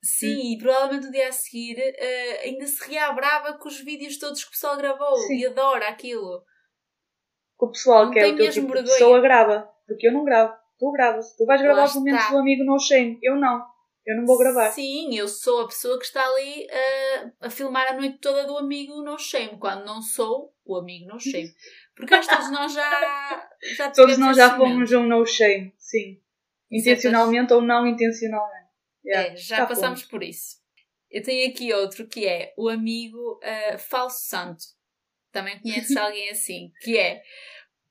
Sim, 0.01 0.53
e 0.53 0.57
provavelmente 0.57 1.05
no 1.07 1.11
dia 1.11 1.27
a 1.27 1.31
seguir 1.33 1.77
eh, 1.77 2.41
ainda 2.45 2.65
se 2.65 2.81
ria 2.87 3.07
à 3.07 3.11
brava 3.13 3.57
com 3.57 3.67
os 3.67 3.81
vídeos 3.81 4.17
todos 4.17 4.41
que 4.43 4.47
o 4.47 4.51
pessoal 4.51 4.77
gravou 4.77 5.13
Sim. 5.17 5.35
e 5.39 5.45
adora 5.45 5.89
aquilo. 5.89 6.41
que 7.59 7.65
o 7.65 7.69
pessoal 7.71 8.05
Não 8.05 8.13
que 8.13 8.19
é 8.19 8.27
o 8.27 8.35
teu 8.37 8.49
tipo 8.49 8.67
de 8.67 8.73
vergonha. 8.73 8.85
pessoa 8.93 9.19
grava. 9.19 9.69
Porque 9.89 10.07
eu 10.07 10.13
não 10.13 10.23
gravo. 10.23 10.53
Tu 10.79 10.91
gravas. 10.91 11.35
Tu 11.35 11.45
vais 11.45 11.61
gravar 11.61 11.83
os 11.83 11.95
momentos 11.95 12.29
do 12.29 12.37
amigo 12.37 12.63
no 12.63 12.79
shame. 12.79 13.19
Eu 13.21 13.35
não. 13.35 13.61
Eu 14.05 14.15
não 14.17 14.25
vou 14.25 14.37
gravar. 14.37 14.71
Sim, 14.71 15.15
eu 15.15 15.27
sou 15.27 15.61
a 15.61 15.67
pessoa 15.67 15.99
que 15.99 16.05
está 16.05 16.25
ali 16.25 16.67
eh, 16.69 17.31
a 17.41 17.49
filmar 17.49 17.91
a 17.91 17.93
noite 17.93 18.17
toda 18.19 18.47
do 18.47 18.57
amigo 18.57 19.03
no 19.03 19.19
shame, 19.19 19.57
quando 19.59 19.85
não 19.85 20.01
sou 20.01 20.53
o 20.65 20.77
amigo 20.77 21.07
no 21.07 21.19
shame. 21.19 21.53
Porque 21.95 22.13
acho 22.13 22.27
que 22.29 22.35
todos 22.35 22.51
nós 22.51 22.73
já, 22.73 23.49
já 23.75 23.91
Todos 23.91 24.17
nós 24.17 24.37
já 24.37 24.57
fomos 24.57 24.91
um 24.93 25.03
no 25.03 25.25
shame. 25.25 25.73
Sim. 25.77 26.19
Intencionalmente 26.71 27.53
ou 27.53 27.61
não 27.61 27.85
intencionalmente. 27.85 28.69
Yeah, 29.05 29.33
É, 29.33 29.35
já 29.35 29.65
passamos 29.65 30.03
por 30.03 30.23
isso. 30.23 30.57
Eu 31.11 31.23
tenho 31.23 31.51
aqui 31.51 31.73
outro 31.73 32.07
que 32.07 32.25
é 32.25 32.53
o 32.57 32.69
amigo 32.69 33.39
eh, 33.43 33.77
falso 33.77 34.27
santo. 34.27 34.63
Também 35.31 35.59
conheces 35.59 35.95
alguém 35.97 36.29
assim? 36.29 36.71
Que 36.81 36.97
é, 36.97 37.21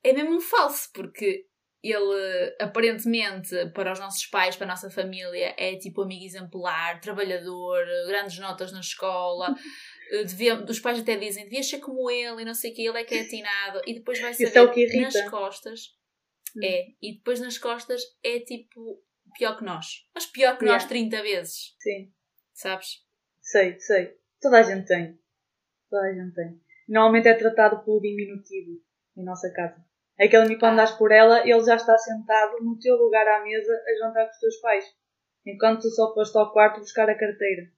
é 0.03 0.13
mesmo 0.13 0.35
um 0.35 0.41
falso, 0.41 0.89
porque 0.93 1.45
ele 1.83 2.55
aparentemente 2.59 3.55
para 3.73 3.91
os 3.93 3.99
nossos 3.99 4.25
pais, 4.25 4.55
para 4.55 4.65
a 4.65 4.69
nossa 4.69 4.89
família, 4.89 5.53
é 5.57 5.75
tipo 5.77 6.01
amigo 6.01 6.25
exemplar, 6.25 6.99
trabalhador, 6.99 7.85
grandes 8.07 8.37
notas 8.39 8.71
na 8.71 8.79
escola. 8.81 9.55
eh, 10.11 10.23
devia- 10.23 10.63
os 10.63 10.79
pais 10.79 10.99
até 10.99 11.15
dizem, 11.15 11.45
devias 11.45 11.69
ser 11.69 11.79
como 11.79 12.09
ele 12.09 12.41
e 12.41 12.45
não 12.45 12.53
sei 12.53 12.71
o 12.71 12.75
que, 12.75 12.85
ele 12.85 12.97
é 12.99 13.03
que 13.03 13.15
é 13.15 13.21
atinado. 13.21 13.81
E 13.87 13.93
depois 13.93 14.19
vai 14.19 14.33
saber 14.33 14.75
é 14.95 15.01
nas 15.01 15.29
costas. 15.29 15.79
Hum. 16.57 16.61
É, 16.63 16.87
e 17.01 17.13
depois 17.17 17.39
nas 17.39 17.57
costas 17.57 18.01
é 18.23 18.39
tipo 18.39 19.01
pior 19.37 19.55
que 19.57 19.63
nós. 19.63 19.85
Mas 20.15 20.25
pior 20.25 20.57
que 20.57 20.65
Yeah. 20.65 20.81
nós 20.83 20.89
30 20.89 21.21
vezes, 21.21 21.75
Sim. 21.79 22.11
sabes? 22.53 22.87
Sei, 23.41 23.79
sei. 23.79 24.17
Toda 24.41 24.57
a 24.59 24.63
gente 24.63 24.87
tem. 24.87 25.17
Toda 25.89 26.07
a 26.07 26.13
gente 26.13 26.33
tem. 26.33 26.59
Normalmente 26.87 27.27
é 27.27 27.35
tratado 27.35 27.83
pelo 27.85 28.01
diminutivo 28.01 28.81
em 29.15 29.23
nossa 29.23 29.51
casa. 29.53 29.85
É 30.19 30.25
aquele 30.25 30.43
amigo 30.43 30.59
quando 30.59 30.73
Ah. 30.73 30.83
dás 30.83 30.91
por 30.91 31.11
ela, 31.11 31.41
ele 31.47 31.63
já 31.63 31.75
está 31.75 31.97
sentado 31.97 32.57
no 32.61 32.77
teu 32.77 32.95
lugar 32.97 33.25
à 33.27 33.41
mesa 33.43 33.71
a 33.73 33.97
jantar 34.05 34.25
com 34.25 34.31
os 34.31 34.39
teus 34.39 34.57
pais. 34.57 34.85
Enquanto 35.45 35.81
tu 35.81 35.89
só 35.89 36.13
foste 36.13 36.37
ao 36.37 36.51
quarto 36.51 36.81
buscar 36.81 37.09
a 37.09 37.17
carteira. 37.17 37.71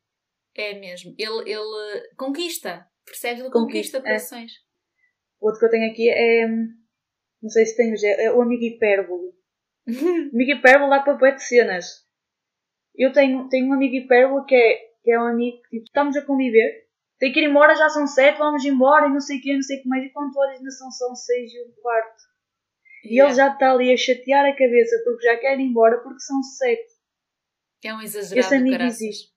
É 0.56 0.74
mesmo. 0.74 1.14
Ele, 1.18 1.52
ele 1.52 2.10
conquista. 2.18 2.86
Percebes? 3.06 3.42
Ele 3.42 3.52
Conquista, 3.52 3.98
conquista, 3.98 3.98
é. 4.00 4.02
corações. 4.02 4.52
O 5.40 5.46
outro 5.48 5.60
que 5.60 5.66
eu 5.68 5.70
tenho 5.70 5.92
aqui 5.92 6.10
é. 6.10 6.48
Não 6.48 7.50
sei 7.50 7.66
se 7.66 7.76
tens. 7.78 8.04
É, 8.04 8.26
é 8.26 8.32
o 8.32 8.42
amigo 8.42 8.64
hipérbole. 8.64 9.32
Amigo 10.34 10.52
hipérbole 10.52 10.90
dá 10.90 11.02
para 11.02 11.14
bué 11.14 11.32
de 11.32 11.44
cenas. 11.44 11.86
Eu 12.96 13.12
tenho, 13.14 13.48
tenho 13.50 13.68
um 13.68 13.74
amigo 13.74 13.96
hipérbole 13.96 14.46
que 14.46 14.54
é, 14.56 14.78
que 15.04 15.12
é 15.12 15.20
um 15.20 15.26
amigo 15.28 15.58
que 15.64 15.78
tipo, 15.78 15.86
estamos 15.86 16.16
a 16.18 16.26
conviver. 16.26 16.88
Tem 17.18 17.32
que 17.32 17.40
ir 17.40 17.50
embora, 17.50 17.76
já 17.76 17.88
são 17.90 18.06
sete, 18.06 18.38
vamos 18.38 18.66
embora 18.66 19.08
e 19.08 19.10
não 19.12 19.20
sei 19.20 19.38
o 19.38 19.42
que, 19.42 19.54
não 19.54 19.62
sei 19.62 19.80
o 19.80 19.82
que 19.84 19.88
mais. 19.88 20.04
E 20.04 20.10
quando 20.10 20.32
tu 20.32 20.40
olhas 20.40 20.58
ainda 20.58 20.72
são, 20.72 20.92
são 20.92 21.16
seis 21.16 21.52
e 21.54 21.64
um 21.64 21.72
quarto. 21.82 22.22
E 23.04 23.16
Yeah. 23.16 23.32
ele 23.32 23.38
já 23.38 23.54
está 23.54 23.72
ali 23.72 23.92
a 23.92 23.98
chatear 23.98 24.46
a 24.46 24.56
cabeça 24.56 25.02
porque 25.04 25.26
já 25.26 25.38
quer 25.38 25.60
ir 25.60 25.64
embora 25.64 26.00
porque 26.02 26.20
são 26.20 26.42
sete. 26.44 26.92
É 27.84 27.94
um 27.94 28.02
exagerado 28.02 28.40
Esse 28.46 28.56
amigo 28.56 28.78
caraças. 28.78 29.02
existe. 29.02 29.32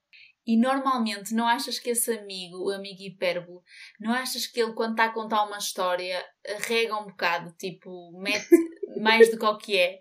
E 0.47 0.59
normalmente 0.59 1.35
não 1.35 1.49
achas 1.49 1.79
que 1.79 1.91
esse 1.91 2.13
amigo, 2.13 2.67
o 2.67 2.71
amigo 2.71 3.01
hipérbole, 3.03 3.61
não 3.99 4.13
achas 4.13 4.47
que 4.47 4.61
ele 4.61 4.75
quando 4.75 4.91
está 4.91 5.07
a 5.07 5.13
contar 5.15 5.45
uma 5.45 5.57
história 5.57 6.23
rega 6.69 6.95
um 6.99 7.07
bocado, 7.07 7.55
tipo, 7.59 8.13
mete 8.21 8.47
mais 9.01 9.31
do 9.31 9.39
que 9.39 9.45
o 9.47 9.57
que 9.57 9.79
é? 9.79 9.99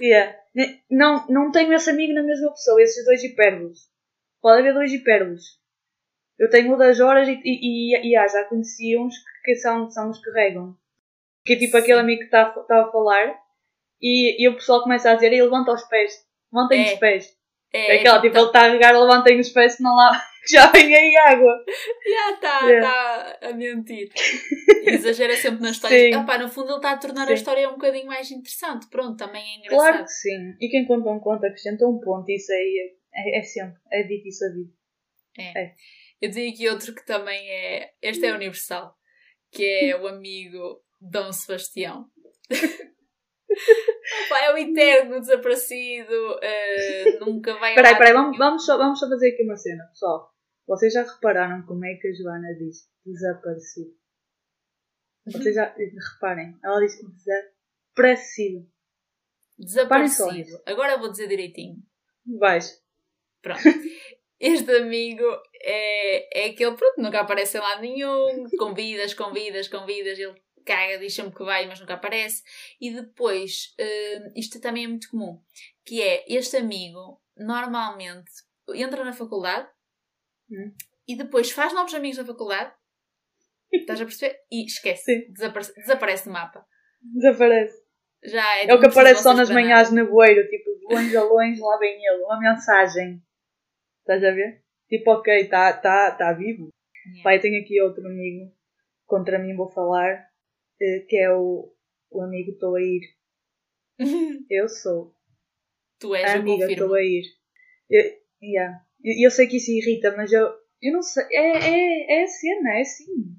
Yeah. 0.00 0.36
Não, 0.90 1.24
não 1.28 1.52
tenho 1.52 1.72
esse 1.72 1.88
amigo 1.88 2.12
na 2.12 2.24
mesma 2.24 2.50
pessoa, 2.50 2.82
esses 2.82 3.04
dois 3.04 3.22
hipérboles. 3.22 3.78
Pode 4.42 4.60
haver 4.60 4.74
dois 4.74 4.92
hipérboles. 4.92 5.44
Eu 6.36 6.50
tenho 6.50 6.74
o 6.74 6.76
das 6.76 6.98
horas 6.98 7.28
e, 7.28 7.40
e, 7.44 7.94
e, 7.94 8.10
e 8.10 8.16
ah, 8.16 8.26
já 8.26 8.44
conheci 8.44 8.98
uns 8.98 9.14
que, 9.16 9.52
que 9.52 9.54
são, 9.56 9.88
são 9.90 10.10
os 10.10 10.18
que 10.20 10.30
regam. 10.30 10.76
Que 11.48 11.54
é 11.54 11.58
tipo 11.58 11.76
aquele 11.76 12.00
amigo 12.00 12.18
que 12.20 12.26
está 12.26 12.44
tá 12.50 12.82
a 12.82 12.92
falar 12.92 13.34
e, 14.02 14.42
e 14.44 14.48
o 14.48 14.54
pessoal 14.54 14.82
começa 14.82 15.10
a 15.10 15.14
dizer, 15.14 15.32
"Ei, 15.32 15.42
levanta 15.42 15.72
os 15.72 15.82
pés, 15.88 16.12
levantem 16.52 16.86
É. 16.88 16.92
os 16.92 16.98
pés. 17.00 17.36
É, 17.72 17.96
É 17.96 17.98
aquela, 18.00 18.20
tipo, 18.20 18.36
ele 18.38 18.46
está 18.46 18.60
a 18.64 18.68
regar, 18.68 18.98
levantem 18.98 19.38
os 19.40 19.48
pés, 19.50 19.74
senão 19.76 19.94
lá 19.94 20.10
já 20.50 20.66
vem 20.70 20.94
aí 20.94 21.16
água. 21.16 21.52
Já 22.06 22.30
está 22.34 22.66
Yeah. 22.66 22.88
tá 23.40 23.48
a 23.48 23.52
mentir. 23.52 24.10
Exagera 24.86 25.36
sempre 25.36 25.62
na 25.62 25.70
história. 25.70 25.98
Sim. 25.98 26.20
Epá, 26.20 26.38
no 26.38 26.48
fundo 26.48 26.68
ele 26.68 26.76
está 26.76 26.92
a 26.92 26.96
tornar 26.96 27.26
Sim. 27.26 27.32
a 27.32 27.34
história 27.34 27.68
um 27.68 27.72
bocadinho 27.72 28.06
mais 28.06 28.30
interessante. 28.30 28.86
Pronto, 28.88 29.16
também 29.18 29.42
é 29.42 29.56
engraçado. 29.58 29.88
Claro 29.90 30.04
que 30.04 30.10
sim. 30.12 30.54
E 30.60 30.68
quem 30.70 30.86
conta 30.86 31.10
um 31.10 31.20
conto 31.20 31.44
acrescenta 31.44 31.86
um 31.86 31.98
ponto, 32.00 32.30
isso 32.30 32.50
aí 32.52 32.94
É, 33.14 33.38
é 33.38 33.42
sempre. 33.42 33.78
É 33.92 34.02
difícil 34.02 34.48
a 34.48 34.52
vida. 34.54 34.70
É. 35.38 35.62
é. 35.64 35.74
Eu 36.22 36.30
tenho 36.32 36.52
aqui 36.52 36.68
outro 36.68 36.94
que 36.94 37.04
também 37.04 37.48
é. 37.50 37.90
Este 38.02 38.24
é 38.26 38.32
universal. 38.32 38.94
Que 39.52 39.90
é 39.90 39.96
o 39.96 40.06
amigo 40.06 40.80
Dom 41.00 41.32
Sebastião. 41.32 42.06
É 44.48 44.52
o 44.52 44.56
eterno 44.56 45.20
desaparecido, 45.20 46.12
uh, 46.12 47.24
nunca 47.24 47.58
vai. 47.58 47.74
Peraí, 47.74 47.98
peraí, 47.98 48.12
vamos, 48.14 48.38
vamos, 48.38 48.64
só, 48.64 48.78
vamos 48.78 48.98
só 48.98 49.08
fazer 49.08 49.30
aqui 49.30 49.42
uma 49.42 49.56
cena, 49.56 49.84
pessoal. 49.88 50.32
Vocês 50.66 50.92
já 50.92 51.02
repararam 51.02 51.66
como 51.66 51.84
é 51.84 51.94
que 51.94 52.08
a 52.08 52.12
Joana 52.12 52.54
diz 52.58 52.88
desaparecido? 53.04 53.94
Vocês 55.26 55.54
já 55.54 55.74
reparem, 56.14 56.58
ela 56.64 56.80
diz 56.80 56.94
desaparecido. 57.94 58.66
Desaparecido. 59.58 60.62
Agora 60.64 60.96
vou 60.96 61.10
dizer 61.10 61.28
direitinho. 61.28 61.76
Vais. 62.38 62.82
Pronto. 63.42 63.60
Este 64.40 64.70
amigo 64.76 65.24
é, 65.60 66.44
é 66.44 66.50
aquele, 66.50 66.76
pronto, 66.76 67.02
nunca 67.02 67.20
aparece 67.20 67.58
lá 67.58 67.80
nenhum, 67.80 68.48
convidas, 68.56 69.12
convidas, 69.12 69.66
convidas, 69.66 70.16
ele 70.16 70.40
caga, 70.68 71.08
sempre 71.08 71.34
que 71.34 71.44
vai, 71.44 71.66
mas 71.66 71.80
nunca 71.80 71.94
aparece. 71.94 72.42
E 72.78 72.92
depois, 72.92 73.74
uh, 73.80 74.32
isto 74.36 74.60
também 74.60 74.84
é 74.84 74.88
muito 74.88 75.10
comum, 75.10 75.40
que 75.84 76.02
é 76.02 76.24
este 76.28 76.58
amigo 76.58 77.20
normalmente 77.36 78.30
entra 78.74 79.04
na 79.04 79.12
faculdade 79.12 79.68
hum. 80.50 80.74
e 81.06 81.16
depois 81.16 81.50
faz 81.50 81.72
novos 81.72 81.94
amigos 81.94 82.18
na 82.18 82.24
faculdade, 82.24 82.72
estás 83.72 84.00
a 84.00 84.04
perceber? 84.04 84.36
E 84.50 84.66
esquece, 84.66 85.30
desaparece, 85.30 85.74
desaparece 85.74 86.24
do 86.26 86.32
mapa. 86.32 86.66
Desaparece. 87.00 87.88
Já 88.24 88.58
é, 88.58 88.66
é 88.66 88.74
o 88.74 88.80
que 88.80 88.86
aparece 88.86 89.22
só 89.22 89.32
nas 89.32 89.48
manhãs 89.48 89.90
no 89.90 89.96
nevoeiro, 89.96 90.48
tipo, 90.48 90.70
de 90.76 90.94
longe 90.94 91.16
a 91.16 91.22
longe, 91.22 91.60
lá 91.60 91.78
vem 91.78 92.04
ele, 92.04 92.24
uma 92.24 92.40
mensagem. 92.40 93.22
Estás 94.00 94.24
a 94.24 94.32
ver? 94.32 94.62
Tipo, 94.88 95.12
ok, 95.12 95.42
está 95.42 95.72
tá, 95.72 96.10
tá 96.10 96.32
vivo. 96.32 96.68
Yeah. 97.06 97.22
Pai, 97.22 97.38
tenho 97.38 97.62
aqui 97.62 97.80
outro 97.80 98.04
amigo, 98.04 98.52
contra 99.06 99.38
mim 99.38 99.54
vou 99.54 99.70
falar, 99.70 100.27
que 101.08 101.16
é 101.16 101.32
o, 101.32 101.72
o 102.10 102.22
amigo 102.22 102.52
estou 102.52 102.76
a 102.76 102.82
ir. 102.82 103.02
eu 104.50 104.68
sou. 104.68 105.14
Tu 105.98 106.14
és 106.14 106.30
a 106.30 106.34
amiga 106.34 106.70
estou 106.70 106.94
a 106.94 107.02
ir. 107.02 107.24
Eu, 107.90 108.04
yeah. 108.42 108.80
eu, 109.02 109.24
eu 109.24 109.30
sei 109.30 109.46
que 109.46 109.56
isso 109.56 109.70
irrita, 109.70 110.14
mas 110.16 110.32
eu, 110.32 110.46
eu 110.80 110.92
não 110.92 111.02
sei. 111.02 111.24
É, 111.32 111.58
é, 111.58 112.20
é 112.20 112.24
a 112.24 112.28
cena, 112.28 112.78
é 112.78 112.80
assim. 112.80 113.36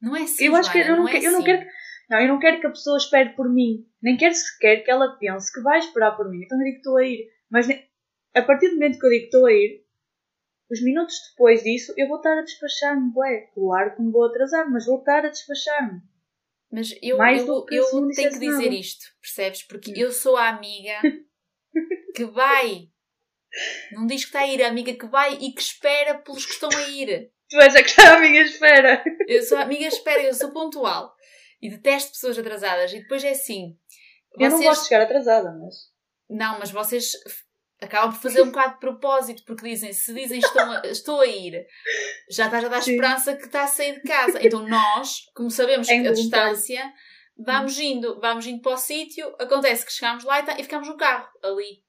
Não 0.00 0.16
é 0.16 0.22
assim. 0.22 0.44
Eu 0.44 0.56
acho 0.56 0.72
que 0.72 0.78
eu 0.78 0.88
não, 0.88 0.96
não, 1.04 1.08
é 1.08 1.18
eu 1.18 1.32
não 1.32 1.42
quero. 1.42 1.58
Assim. 1.58 1.70
Não, 2.08 2.20
eu 2.20 2.28
não 2.28 2.38
quero 2.38 2.60
que 2.60 2.66
a 2.66 2.70
pessoa 2.70 2.96
espere 2.96 3.30
por 3.30 3.52
mim. 3.52 3.86
Nem 4.00 4.16
quero 4.16 4.34
sequer 4.34 4.84
que 4.84 4.90
ela 4.90 5.16
pense 5.18 5.52
que 5.52 5.60
vai 5.60 5.78
esperar 5.78 6.16
por 6.16 6.30
mim. 6.30 6.42
Então 6.44 6.58
eu 6.58 6.64
digo 6.64 6.74
que 6.74 6.80
estou 6.80 6.96
a 6.96 7.04
ir. 7.04 7.28
Mas 7.50 7.68
a 8.34 8.42
partir 8.42 8.68
do 8.68 8.74
momento 8.74 8.98
que 8.98 9.06
eu 9.06 9.10
digo 9.10 9.22
que 9.22 9.26
estou 9.26 9.46
a 9.46 9.52
ir, 9.52 9.84
os 10.70 10.82
minutos 10.82 11.14
depois 11.30 11.62
disso, 11.62 11.92
eu 11.96 12.08
vou 12.08 12.16
estar 12.18 12.38
a 12.38 12.42
despachar-me. 12.42 13.12
Ué, 13.16 13.50
claro 13.54 13.94
que 13.94 14.02
me 14.02 14.10
vou 14.10 14.24
atrasar, 14.24 14.70
mas 14.70 14.86
vou 14.86 14.98
estar 14.98 15.24
a 15.24 15.28
despachar-me. 15.28 16.00
Mas 16.76 16.90
eu, 17.00 17.16
eu, 17.16 17.66
eu 17.70 18.10
tenho 18.14 18.32
que 18.32 18.38
dizer 18.38 18.70
isto, 18.70 19.06
percebes? 19.22 19.62
Porque 19.62 19.94
eu 19.96 20.12
sou 20.12 20.36
a 20.36 20.50
amiga 20.50 21.00
que 22.14 22.26
vai. 22.26 22.90
Não 23.92 24.06
diz 24.06 24.24
que 24.24 24.28
está 24.28 24.40
a 24.40 24.46
ir, 24.46 24.62
a 24.62 24.68
amiga 24.68 24.92
que 24.92 25.06
vai 25.06 25.38
e 25.40 25.54
que 25.54 25.62
espera 25.62 26.18
pelos 26.18 26.44
que 26.44 26.52
estão 26.52 26.68
a 26.68 26.88
ir. 26.90 27.32
Tu 27.48 27.58
és 27.58 27.74
a 27.74 27.82
que 27.82 27.88
está 27.88 28.12
a 28.12 28.16
amiga 28.18 28.40
espera. 28.40 29.02
Eu 29.26 29.42
sou 29.42 29.56
a 29.56 29.62
amiga 29.62 29.86
espera, 29.86 30.22
eu 30.22 30.34
sou 30.34 30.52
pontual. 30.52 31.14
E 31.62 31.70
detesto 31.70 32.12
pessoas 32.12 32.38
atrasadas. 32.38 32.92
E 32.92 33.00
depois 33.00 33.24
é 33.24 33.30
assim. 33.30 33.78
Vocês... 34.36 34.52
Eu 34.52 34.58
não 34.58 34.64
gosto 34.66 34.82
de 34.82 34.88
chegar 34.88 35.04
atrasada, 35.04 35.58
mas. 35.58 35.74
Não, 36.28 36.58
mas 36.58 36.70
vocês 36.70 37.12
acabam 37.80 38.12
por 38.12 38.22
fazer 38.22 38.42
um 38.42 38.46
bocado 38.46 38.74
de 38.74 38.80
propósito, 38.80 39.42
porque 39.44 39.68
dizem, 39.68 39.92
se 39.92 40.12
dizem 40.14 40.38
estou 40.38 40.62
a, 40.62 40.82
estou 40.86 41.20
a 41.20 41.26
ir, 41.26 41.66
já 42.30 42.46
a 42.46 42.48
dar 42.48 42.82
Sim. 42.82 42.92
esperança 42.92 43.36
que 43.36 43.44
está 43.44 43.64
a 43.64 43.66
sair 43.66 43.96
de 43.96 44.02
casa. 44.02 44.44
Então 44.44 44.66
nós, 44.66 45.30
como 45.34 45.50
sabemos 45.50 45.88
é 45.88 46.00
que 46.00 46.08
a 46.08 46.12
distância, 46.12 46.92
vamos 47.36 47.78
indo, 47.78 48.18
vamos 48.20 48.46
indo 48.46 48.62
para 48.62 48.72
o 48.72 48.78
sítio, 48.78 49.34
acontece 49.38 49.84
que 49.84 49.92
chegamos 49.92 50.24
lá 50.24 50.40
e, 50.40 50.42
tá, 50.44 50.56
e 50.58 50.62
ficamos 50.62 50.88
no 50.88 50.96
carro, 50.96 51.28
ali, 51.42 51.82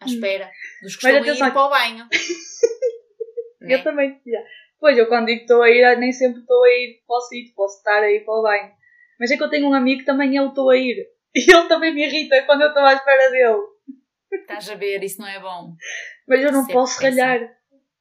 à 0.00 0.04
hum. 0.04 0.08
espera 0.08 0.50
dos 0.82 0.96
que 0.96 1.04
Mas 1.04 1.26
estão 1.26 1.46
a 1.46 1.48
ir 1.48 1.52
para 1.52 1.66
o 1.66 1.70
banho. 1.70 2.08
eu 3.62 3.68
né? 3.68 3.82
também, 3.82 4.20
já. 4.26 4.40
Pois, 4.78 4.96
eu 4.96 5.08
quando 5.08 5.26
digo 5.26 5.38
que 5.38 5.44
estou 5.44 5.62
a 5.62 5.70
ir, 5.70 5.98
nem 5.98 6.12
sempre 6.12 6.40
estou 6.40 6.64
a 6.64 6.68
ir 6.68 7.02
para 7.06 7.16
o 7.16 7.20
sítio, 7.20 7.54
posso 7.54 7.78
estar 7.78 8.02
a 8.02 8.10
ir 8.10 8.24
para 8.24 8.34
o 8.34 8.42
banho. 8.42 8.70
Mas 9.18 9.30
é 9.30 9.36
que 9.36 9.42
eu 9.42 9.50
tenho 9.50 9.68
um 9.68 9.74
amigo 9.74 10.00
que 10.00 10.06
também 10.06 10.34
eu 10.34 10.48
estou 10.48 10.70
a 10.70 10.76
ir. 10.76 10.96
E 11.32 11.48
ele 11.48 11.68
também 11.68 11.94
me 11.94 12.04
irrita 12.04 12.42
quando 12.42 12.62
eu 12.62 12.68
estou 12.68 12.82
à 12.82 12.92
espera 12.92 13.30
dele. 13.30 13.69
Estás 14.32 14.70
a 14.70 14.74
ver, 14.74 15.02
isso 15.02 15.20
não 15.20 15.28
é 15.28 15.40
bom. 15.40 15.74
Mas 16.28 16.40
eu 16.40 16.52
não 16.52 16.60
Sempre 16.60 16.74
posso 16.74 17.02
ralhar. 17.02 17.40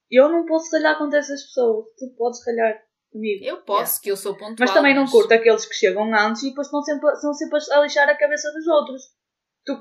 Eu 0.09 0.29
não 0.29 0.45
posso 0.45 0.71
ralhar 0.71 0.97
contra 0.97 1.19
essas 1.19 1.43
pessoas. 1.43 1.85
Tu 1.97 2.13
podes 2.17 2.45
ralhar 2.45 2.81
comigo. 3.11 3.45
Eu 3.45 3.61
posso, 3.63 3.93
yeah. 3.93 4.03
que 4.03 4.11
eu 4.11 4.17
sou 4.17 4.33
pontual. 4.33 4.55
Mas 4.59 4.73
também 4.73 4.95
não 4.95 5.03
mas... 5.03 5.11
curto 5.11 5.33
aqueles 5.33 5.65
que 5.65 5.75
chegam 5.75 6.13
antes 6.13 6.43
e 6.43 6.49
depois 6.49 6.67
estão 6.67 6.81
sempre, 6.81 7.11
estão 7.11 7.33
sempre 7.33 7.59
a 7.71 7.81
lixar 7.81 8.09
a 8.09 8.17
cabeça 8.17 8.51
dos 8.51 8.67
outros. 8.67 9.01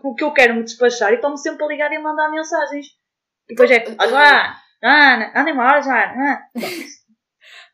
O 0.04 0.14
que 0.14 0.24
eu 0.24 0.32
quero 0.32 0.54
me 0.54 0.64
despachar 0.64 1.12
e 1.12 1.16
estão-me 1.16 1.38
sempre 1.38 1.64
a 1.64 1.68
ligar 1.68 1.92
e 1.92 1.96
a 1.96 2.02
mandar 2.02 2.30
mensagens. 2.30 2.86
E 3.48 3.54
depois 3.54 3.70
é, 3.70 3.84
agora, 3.96 4.54
Ana, 4.82 5.32
anda 5.34 5.50
embora 5.50 5.82
já. 5.82 6.48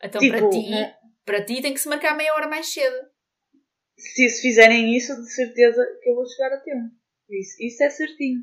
Então 0.02 0.21
tipo, 0.21 0.37
para 0.37 0.50
ti, 0.50 0.71
né? 0.71 0.95
para 1.25 1.45
ti 1.47 1.62
tem 1.62 1.73
que 1.73 1.81
se 1.81 1.88
marcar 1.88 2.14
meia 2.14 2.35
hora 2.35 2.47
mais 2.47 2.71
cedo. 2.71 2.95
Se, 3.97 4.28
se 4.28 4.43
fizerem 4.43 4.95
isso, 4.95 5.14
de 5.16 5.33
certeza 5.33 5.83
que 6.02 6.11
eu 6.11 6.14
vou 6.14 6.26
chegar 6.26 6.54
a 6.54 6.61
tempo. 6.61 6.90
Isso, 7.31 7.57
isso 7.59 7.83
é 7.83 7.88
certinho. 7.88 8.43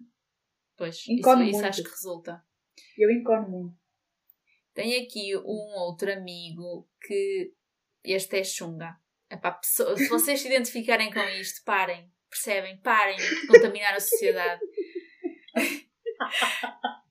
Pois, 0.81 0.95
isso, 1.07 1.41
isso 1.43 1.63
acho 1.63 1.83
que 1.83 1.91
resulta. 1.91 2.43
Eu 2.97 3.11
encono 3.11 3.47
muito. 3.47 3.77
Tenho 4.73 5.05
aqui 5.05 5.37
um 5.37 5.77
outro 5.77 6.11
amigo 6.11 6.89
que 6.99 7.53
este 8.03 8.39
é 8.39 8.43
chunga. 8.43 8.99
Epá, 9.29 9.51
pessoa, 9.51 9.95
se 9.95 10.07
vocês 10.07 10.41
se 10.41 10.47
identificarem 10.47 11.13
com 11.13 11.19
isto, 11.39 11.63
parem. 11.63 12.11
Percebem? 12.27 12.81
Parem 12.81 13.15
de 13.15 13.45
contaminar 13.45 13.93
a 13.93 13.99
sociedade. 13.99 14.59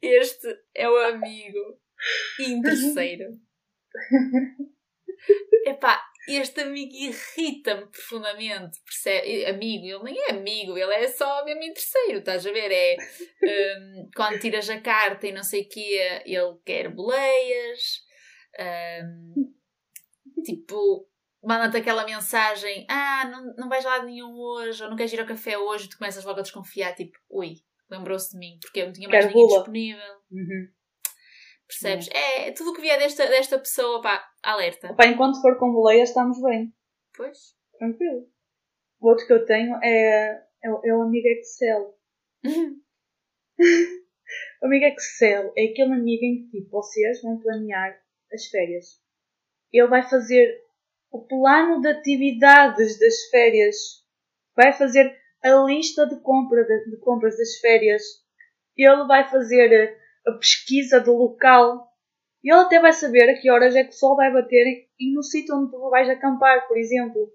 Este 0.02 0.48
é 0.74 0.90
o 0.90 0.96
amigo 0.96 1.80
interesseiro. 2.40 3.38
Epá, 5.64 6.09
este 6.36 6.60
amigo 6.60 6.92
irrita-me 6.94 7.86
profundamente, 7.86 8.80
percebe? 8.84 9.46
Amigo, 9.46 9.86
ele 9.86 10.02
nem 10.04 10.18
é 10.22 10.30
amigo, 10.30 10.76
ele 10.76 10.94
é 10.94 11.08
só 11.08 11.44
mesmo 11.44 11.62
em 11.62 11.72
terceiro, 11.72 12.18
estás 12.18 12.46
a 12.46 12.52
ver? 12.52 12.70
É 12.70 12.96
um, 13.78 14.10
quando 14.14 14.38
tiras 14.38 14.68
a 14.70 14.80
carta 14.80 15.26
e 15.26 15.32
não 15.32 15.42
sei 15.42 15.62
o 15.62 15.68
quê, 15.68 16.22
ele 16.24 16.58
quer 16.64 16.88
boleias, 16.88 18.02
um, 18.58 19.52
tipo, 20.44 21.08
manda-te 21.42 21.78
aquela 21.78 22.04
mensagem: 22.04 22.86
Ah, 22.88 23.24
não, 23.30 23.54
não 23.56 23.68
vais 23.68 23.84
lá 23.84 24.02
nenhum 24.02 24.34
hoje, 24.34 24.82
ou 24.82 24.90
não 24.90 24.96
queres 24.96 25.12
ir 25.12 25.20
ao 25.20 25.26
café 25.26 25.58
hoje, 25.58 25.88
tu 25.88 25.98
começas 25.98 26.24
logo 26.24 26.40
a 26.40 26.42
desconfiar, 26.42 26.94
tipo, 26.94 27.18
ui, 27.28 27.56
lembrou-se 27.90 28.30
de 28.32 28.38
mim, 28.38 28.58
porque 28.60 28.80
eu 28.80 28.86
não 28.86 28.92
tinha 28.92 29.08
mais 29.08 29.26
ninguém 29.26 29.46
disponível. 29.46 30.14
Uhum. 30.30 30.68
Percebes? 31.66 32.08
É, 32.12 32.48
é 32.48 32.52
tudo 32.52 32.70
o 32.70 32.74
que 32.74 32.80
vier 32.80 32.98
desta, 32.98 33.26
desta 33.26 33.58
pessoa, 33.58 34.00
pá, 34.00 34.28
alerta. 34.42 34.94
Pá, 34.94 35.06
enquanto 35.06 35.40
for 35.40 35.58
com 35.58 35.72
boleia, 35.72 36.02
estamos 36.02 36.40
bem. 36.42 36.72
Pois. 37.16 37.54
Tranquilo. 37.78 38.28
O 39.00 39.08
outro 39.08 39.26
que 39.26 39.32
eu 39.32 39.46
tenho 39.46 39.76
é, 39.82 40.42
é, 40.62 40.70
o, 40.70 40.80
é 40.84 40.94
o 40.94 41.02
amigo 41.02 41.26
Excel. 41.28 41.94
o 44.62 44.66
amigo 44.66 44.84
Excel 44.84 45.52
é 45.56 45.64
aquele 45.64 45.94
amigo 45.94 46.24
em 46.24 46.44
que 46.44 46.60
tipo, 46.60 46.70
vocês 46.70 47.22
vão 47.22 47.38
planear 47.38 47.98
as 48.32 48.46
férias. 48.46 49.00
Ele 49.72 49.88
vai 49.88 50.08
fazer 50.08 50.62
o 51.10 51.26
plano 51.26 51.80
de 51.80 51.88
atividades 51.88 52.98
das 52.98 53.22
férias. 53.30 53.76
Vai 54.54 54.72
fazer 54.72 55.16
a 55.42 55.54
lista 55.64 56.06
de, 56.06 56.20
compra, 56.20 56.64
de, 56.64 56.90
de 56.90 56.96
compras 56.98 57.36
das 57.36 57.56
férias. 57.58 58.02
Ele 58.76 59.06
vai 59.06 59.28
fazer 59.28 59.98
a 60.26 60.32
pesquisa 60.32 61.00
do 61.00 61.14
local. 61.14 61.89
E 62.42 62.50
ele 62.50 62.60
até 62.60 62.80
vai 62.80 62.92
saber 62.92 63.28
a 63.28 63.38
que 63.38 63.50
horas 63.50 63.76
é 63.76 63.84
que 63.84 63.90
o 63.90 63.98
sol 63.98 64.16
vai 64.16 64.32
bater 64.32 64.88
e 64.98 65.14
no 65.14 65.22
sítio 65.22 65.54
onde 65.56 65.70
tu 65.70 65.90
vais 65.90 66.08
acampar, 66.08 66.66
por 66.66 66.76
exemplo. 66.78 67.30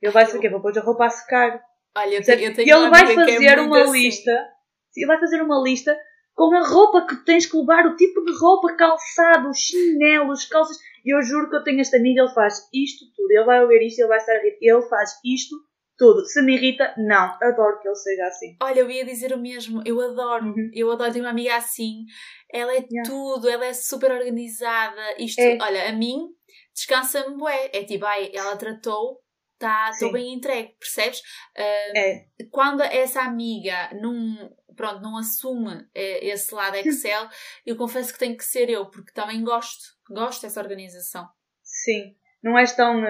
Ele 0.00 0.12
vai 0.12 0.26
saber, 0.26 0.50
vou 0.50 0.60
pôr 0.60 0.76
a 0.78 0.80
roupa 0.80 1.06
a 1.06 1.10
secar. 1.10 1.62
Olha, 1.96 2.16
eu 2.16 2.22
tenho, 2.22 2.40
eu 2.40 2.54
tenho 2.54 2.68
e 2.68 2.70
ele 2.70 2.90
vai 2.90 3.02
é 3.02 3.14
fazer 3.14 3.58
é 3.58 3.60
uma 3.60 3.82
assim. 3.82 3.92
lista. 3.92 4.48
Ele 4.96 5.06
vai 5.06 5.18
fazer 5.18 5.42
uma 5.42 5.62
lista 5.62 5.96
com 6.34 6.54
a 6.54 6.66
roupa 6.66 7.06
que 7.06 7.24
tens 7.24 7.46
que 7.46 7.56
levar, 7.56 7.86
o 7.86 7.96
tipo 7.96 8.24
de 8.24 8.32
roupa, 8.38 8.74
calçado, 8.76 9.50
chinelos, 9.54 10.44
calças. 10.46 10.76
E 11.04 11.14
eu 11.14 11.22
juro 11.22 11.48
que 11.48 11.56
eu 11.56 11.62
tenho 11.62 11.80
esta 11.80 11.96
amiga, 11.96 12.22
ele 12.22 12.34
faz 12.34 12.68
isto 12.72 13.04
tudo. 13.14 13.30
Ele 13.30 13.44
vai 13.44 13.62
ouvir 13.62 13.86
isto, 13.86 14.00
ele 14.00 14.08
vai 14.08 14.18
estar 14.18 14.32
a 14.32 14.40
rir. 14.40 14.56
Ele 14.60 14.82
faz 14.82 15.10
isto 15.24 15.56
tudo. 15.96 16.24
Se 16.26 16.42
me 16.42 16.54
irrita, 16.54 16.94
não. 16.96 17.36
Adoro 17.42 17.80
que 17.80 17.88
ele 17.88 17.96
seja 17.96 18.26
assim. 18.26 18.56
Olha, 18.62 18.80
eu 18.80 18.90
ia 18.90 19.04
dizer 19.04 19.32
o 19.32 19.38
mesmo. 19.38 19.82
Eu 19.84 20.00
adoro. 20.00 20.46
Uhum. 20.46 20.70
Eu 20.72 20.90
adoro. 20.90 21.12
Tenho 21.12 21.24
uma 21.24 21.30
amiga 21.30 21.56
assim. 21.56 22.04
Ela 22.52 22.72
é 22.72 22.84
yeah. 22.90 23.08
tudo. 23.08 23.48
Ela 23.48 23.66
é 23.66 23.72
super 23.72 24.10
organizada. 24.10 25.00
Isto, 25.18 25.40
é. 25.40 25.58
olha, 25.60 25.88
a 25.88 25.92
mim 25.92 26.28
descansa-me 26.74 27.36
bué. 27.36 27.70
É 27.72 27.84
tipo, 27.84 28.04
ai, 28.04 28.30
ela 28.34 28.56
tratou. 28.56 29.22
Tá, 29.56 29.88
estou 29.90 30.12
bem 30.12 30.34
entregue, 30.34 30.76
percebes? 30.80 31.20
Uh, 31.56 31.96
é. 31.96 32.26
Quando 32.50 32.82
essa 32.82 33.22
amiga 33.22 33.88
não 33.94 34.50
pronto, 34.74 35.00
não 35.00 35.16
assume 35.16 35.86
eh, 35.94 36.26
esse 36.26 36.54
lado 36.54 36.76
Excel, 36.76 37.28
eu 37.64 37.76
confesso 37.76 38.12
que 38.12 38.18
tenho 38.18 38.36
que 38.36 38.44
ser 38.44 38.68
eu, 38.68 38.86
porque 38.90 39.12
também 39.12 39.42
gosto, 39.42 39.82
gosto 40.10 40.42
dessa 40.42 40.60
organização. 40.60 41.28
Sim. 41.62 42.16
Não 42.42 42.58
és 42.58 42.74
tão, 42.74 43.02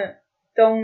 tão 0.55 0.83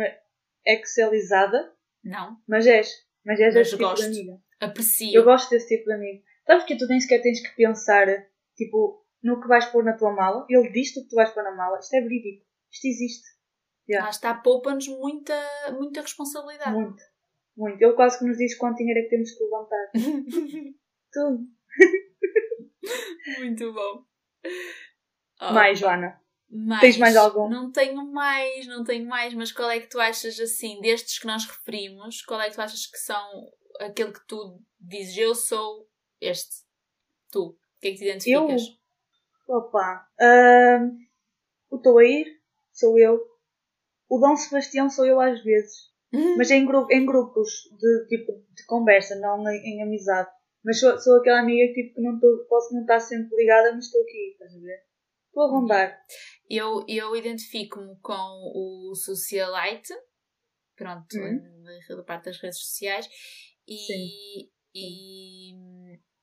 excelizada, 0.67 1.73
Não, 2.05 2.37
mas 2.49 2.67
és. 2.67 2.89
Mas 3.25 3.39
és 3.41 3.55
Mas 3.55 3.67
esse 3.69 3.77
tipo 3.77 3.89
gosto. 3.91 4.03
de 4.11 4.19
amiga. 4.21 4.43
aprecio. 4.61 5.15
Eu 5.15 5.25
gosto 5.25 5.51
desse 5.51 5.69
tipo 5.69 5.85
de 5.87 5.93
amigo. 5.95 6.23
Sabes 6.47 6.65
que 6.65 6.77
tu 6.77 6.87
nem 6.87 7.01
sequer 7.01 7.21
tens 7.23 7.41
que 7.41 7.55
pensar, 7.55 8.07
tipo, 8.57 9.05
no 9.23 9.41
que 9.41 9.47
vais 9.49 9.67
pôr 9.67 9.85
na 9.85 9.93
tua 9.97 10.13
mala. 10.13 10.47
Ele 10.49 10.71
diz-te 10.73 10.99
o 11.01 11.03
que 11.03 11.09
tu 11.11 11.17
vais 11.17 11.31
pôr 11.31 11.43
na 11.45 11.55
mala. 11.55 11.79
Isto 11.79 11.95
é 11.97 12.01
verídico. 12.01 12.45
Isto 12.73 12.87
existe. 12.87 13.29
Lá 13.91 14.09
está, 14.09 14.35
poupa-nos 14.35 14.87
muita, 14.89 15.35
muita 15.73 16.01
responsabilidade. 16.01 16.73
Muito. 16.73 17.03
Muito. 17.57 17.83
Ele 17.83 17.93
quase 17.95 18.19
que 18.19 18.25
nos 18.25 18.39
diz 18.39 18.57
quanto 18.57 18.77
dinheiro 18.79 19.01
é 19.01 19.03
que 19.03 19.09
temos 19.11 19.33
que 19.33 19.43
levantar. 19.45 19.91
Tudo. 21.13 21.47
Muito 23.41 23.73
bom. 23.73 24.05
Oh, 25.43 25.53
Mais, 25.53 25.79
Joana. 25.79 26.21
Tens 26.81 26.99
mais 26.99 27.17
algum? 27.17 27.49
Não 27.49 27.71
tenho 27.71 28.05
mais, 28.13 28.67
não 28.67 28.83
tenho 28.85 29.07
mais, 29.07 29.33
mas 29.35 29.53
qual 29.53 29.71
é 29.71 29.79
que 29.81 29.87
tu 29.89 30.01
achas 30.01 30.39
assim, 30.41 30.81
destes 30.81 31.19
que 31.19 31.27
nós 31.27 31.45
referimos, 31.47 32.23
qual 32.23 32.41
é 32.41 32.49
que 32.49 32.57
tu 32.57 32.61
achas 32.61 32.87
que 32.87 32.99
são 32.99 33.49
aquele 33.81 34.13
que 34.13 34.27
tu 34.27 34.61
dizes 34.81 35.17
eu 35.17 35.35
sou 35.35 35.89
este? 36.21 36.57
Tu. 37.31 37.41
O 37.45 37.57
que 37.81 37.89
é 37.89 37.91
que 37.93 37.99
te 37.99 38.05
identificas? 38.05 38.63
Opa. 39.49 40.07
ahm, 40.21 40.97
o 41.71 41.77
estou 41.77 41.99
a 41.99 42.05
ir, 42.05 42.27
sou 42.73 42.99
eu. 42.99 43.21
O 44.09 44.19
Dom 44.19 44.37
Sebastião 44.37 44.91
sou 44.91 45.07
eu 45.07 45.21
às 45.21 45.43
vezes. 45.43 45.91
Mas 46.37 46.51
em, 46.51 46.67
gru- 46.67 46.89
em 46.91 47.07
grupos 47.07 47.49
de 47.79 48.07
tipo 48.09 48.33
de 48.53 48.67
conversa, 48.67 49.15
não 49.21 49.49
em, 49.49 49.77
em 49.79 49.83
amizade. 49.85 50.29
Mas 50.65 50.81
sou, 50.81 50.99
sou 50.99 51.19
aquela 51.21 51.41
amiga 51.41 51.73
que, 51.73 51.83
tipo, 51.85 51.95
que 51.95 52.01
não 52.03 52.19
tô, 52.19 52.45
posso 52.49 52.75
não 52.75 52.81
estar 52.83 52.99
sempre 53.01 53.37
ligada, 53.37 53.73
mas 53.73 53.87
estou 53.87 54.03
aqui, 54.03 54.33
estás 54.33 54.53
a 54.55 54.59
ver? 54.59 54.83
Estou 55.31 55.45
a 55.45 55.51
rondar. 55.51 55.99
Eu, 56.49 56.85
eu 56.89 57.15
identifico-me 57.17 57.97
com 58.01 58.13
o 58.13 58.95
socialite, 58.95 59.95
pronto, 60.77 61.17
Uhum. 61.17 61.63
da 61.89 61.97
da 61.97 62.03
parte 62.03 62.25
das 62.25 62.39
redes 62.41 62.59
sociais, 62.61 63.09
e, 63.67 64.49
e 64.75 65.55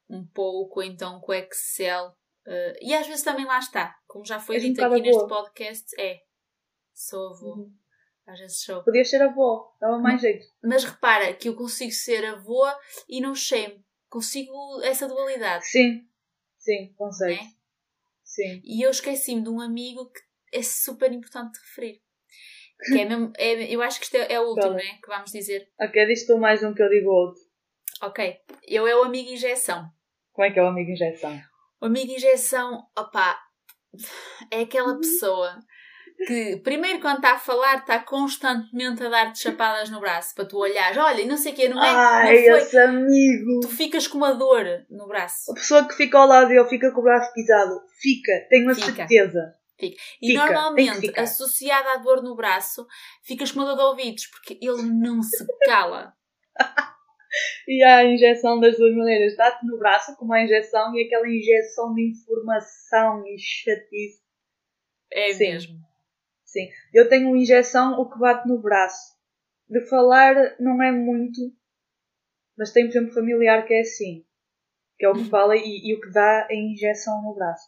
um 0.10 0.26
pouco 0.34 0.84
então 0.84 1.20
com 1.22 1.32
o 1.32 1.36
Excel. 1.36 2.14
eh, 2.46 2.78
e 2.82 2.94
às 2.94 3.08
vezes 3.08 3.24
também 3.24 3.46
lá 3.46 3.60
está, 3.60 3.96
como 4.08 4.26
já 4.26 4.40
foi 4.40 4.60
dito 4.60 4.84
aqui 4.84 5.02
neste 5.02 5.24
avó. 5.24 5.28
podcast, 5.44 5.86
é, 6.00 6.22
sou 6.94 7.30
avô, 7.34 7.56
Uhum. 7.56 7.74
às 8.26 8.40
vezes 8.40 8.62
sou. 8.64 8.84
Podias 8.84 9.10
ser 9.10 9.22
avó, 9.22 9.74
dava 9.80 9.98
mais 10.00 10.20
jeito. 10.22 10.46
Mas 10.64 10.84
repara 10.84 11.34
que 11.34 11.48
eu 11.50 11.56
consigo 11.56 11.92
ser 11.92 12.26
avô 12.26 12.64
e 13.08 13.22
não 13.22 13.34
shame, 13.36 13.86
consigo 14.10 14.82
essa 14.84 15.08
dualidade, 15.08 15.66
Sim, 15.66 16.08
sim, 16.58 16.94
consegue. 16.98 17.36
é? 17.40 17.57
Sim. 18.38 18.62
E 18.64 18.86
eu 18.86 18.92
esqueci-me 18.92 19.42
de 19.42 19.50
um 19.50 19.60
amigo 19.60 20.12
que 20.12 20.22
é 20.54 20.62
super 20.62 21.12
importante 21.12 21.54
de 21.54 21.60
referir. 21.60 22.02
Que 22.86 23.00
é 23.02 23.06
mesmo, 23.06 23.34
é- 23.36 23.74
eu 23.74 23.82
acho 23.82 23.98
que 24.00 24.06
isto 24.06 24.16
é, 24.16 24.34
é 24.34 24.40
o 24.40 24.50
último, 24.50 24.74
não 24.74 24.80
é? 24.80 24.84
é? 24.86 24.94
Que 25.02 25.08
vamos 25.08 25.32
dizer. 25.32 25.68
Ok, 25.82 26.06
diz 26.06 26.28
tu 26.28 26.38
mais 26.38 26.62
um 26.64 26.74
que 26.76 26.84
eu 26.84 26.90
digo 26.90 27.10
outro. 27.10 27.42
Ok, 28.04 28.36
eu 28.68 28.88
é 28.88 28.96
o 28.96 29.04
amigo 29.04 29.32
injeção. 29.32 29.90
Como 30.32 30.46
é 30.48 30.52
que 30.52 30.60
é 30.60 30.64
o 30.64 30.68
amigo 30.68 30.92
injeção? 30.92 31.36
O 31.82 31.86
amigo 31.88 32.12
injeção, 32.12 32.84
opá, 32.96 33.40
é 34.52 34.62
aquela 34.62 34.94
Uhum. 34.94 35.00
pessoa 35.00 35.58
que, 36.26 36.58
primeiro, 36.58 37.00
quando 37.00 37.18
está 37.18 37.34
a 37.34 37.40
falar, 37.40 37.78
está 37.78 38.00
constantemente 38.00 39.04
a 39.04 39.10
dar-te 39.10 39.40
chapadas 39.40 39.90
no 39.90 40.00
braço 40.00 40.34
para 40.34 40.46
tu 40.46 40.58
olhares. 40.58 40.98
Olha, 40.98 41.22
e 41.22 41.28
não 41.28 41.38
sei 41.38 41.54
o 41.54 41.56
quê, 41.56 41.70
não 41.70 41.84
é? 41.84 41.90
Ai, 41.90 42.48
não 42.48 42.58
esse 42.58 42.78
amigo! 42.78 43.60
Tu 43.62 43.70
ficas 43.70 44.08
com 44.08 44.18
uma 44.18 44.34
dor 44.34 44.66
no 44.90 45.08
braço. 45.08 45.52
A 45.52 45.54
pessoa 45.54 45.88
que 45.88 45.96
fica 45.96 46.18
ao 46.18 46.28
lado 46.28 46.48
dele 46.48 46.68
fica 46.68 46.92
com 46.92 47.02
o 47.02 47.04
braço 47.04 47.32
pisado. 47.34 47.82
Fica, 48.02 48.32
tenho 48.50 48.70
a 48.72 48.74
Fica. 48.74 49.08
certeza. 49.08 49.56
E 49.80 49.90
Fica, 49.90 50.02
tem 50.20 50.30
que 50.30 50.34
normalmente, 50.34 51.20
associada 51.20 51.94
à 51.94 51.98
dor 51.98 52.24
no 52.24 52.36
braço, 52.36 52.88
ficas 53.24 53.52
com 53.52 53.60
uma 53.60 53.68
dor 53.68 53.76
de 53.76 53.84
ouvidos, 53.84 54.26
porque 54.28 54.58
ele 54.62 54.82
não 54.82 55.22
se 55.22 55.46
cala. 55.66 56.14
E 57.68 57.84
há 57.84 57.98
a 57.98 58.06
injeção 58.06 58.60
das 58.60 58.78
duas 58.78 58.96
maneiras. 58.96 59.36
Dá-te 59.36 59.66
no 59.66 59.78
braço, 59.78 60.16
como 60.16 60.34
a 60.34 60.44
injeção, 60.44 60.96
e 60.96 61.06
aquela 61.06 61.28
injeção 61.28 61.94
de 61.94 62.10
informação 62.10 63.24
e 63.28 63.38
chatice. 63.38 64.22
É 65.12 65.34
Sim. 65.34 65.52
mesmo. 65.52 65.80
Sim. 66.48 66.70
Eu 66.94 67.08
tenho 67.10 67.28
uma 67.28 67.38
injeção, 67.38 68.00
o 68.00 68.10
que 68.10 68.18
bate 68.18 68.48
no 68.48 68.58
braço. 68.60 69.16
De 69.70 69.82
falar 69.88 70.34
não 70.60 70.82
é 70.82 70.92
muito, 70.94 71.42
mas 72.58 72.72
tenho, 72.72 72.88
por 72.88 72.98
exemplo, 72.98 73.14
familiar 73.14 73.68
que 73.68 73.74
é 73.74 73.82
assim. 73.82 74.26
Que 74.98 75.06
é 75.06 75.10
o 75.10 75.14
que 75.14 75.20
Uhum. 75.20 75.30
fala 75.30 75.56
e, 75.58 75.90
e 75.90 75.94
o 75.94 76.00
que 76.02 76.10
dá 76.10 76.48
a 76.50 76.56
injeção 76.56 77.22
no 77.22 77.36
braço. 77.36 77.68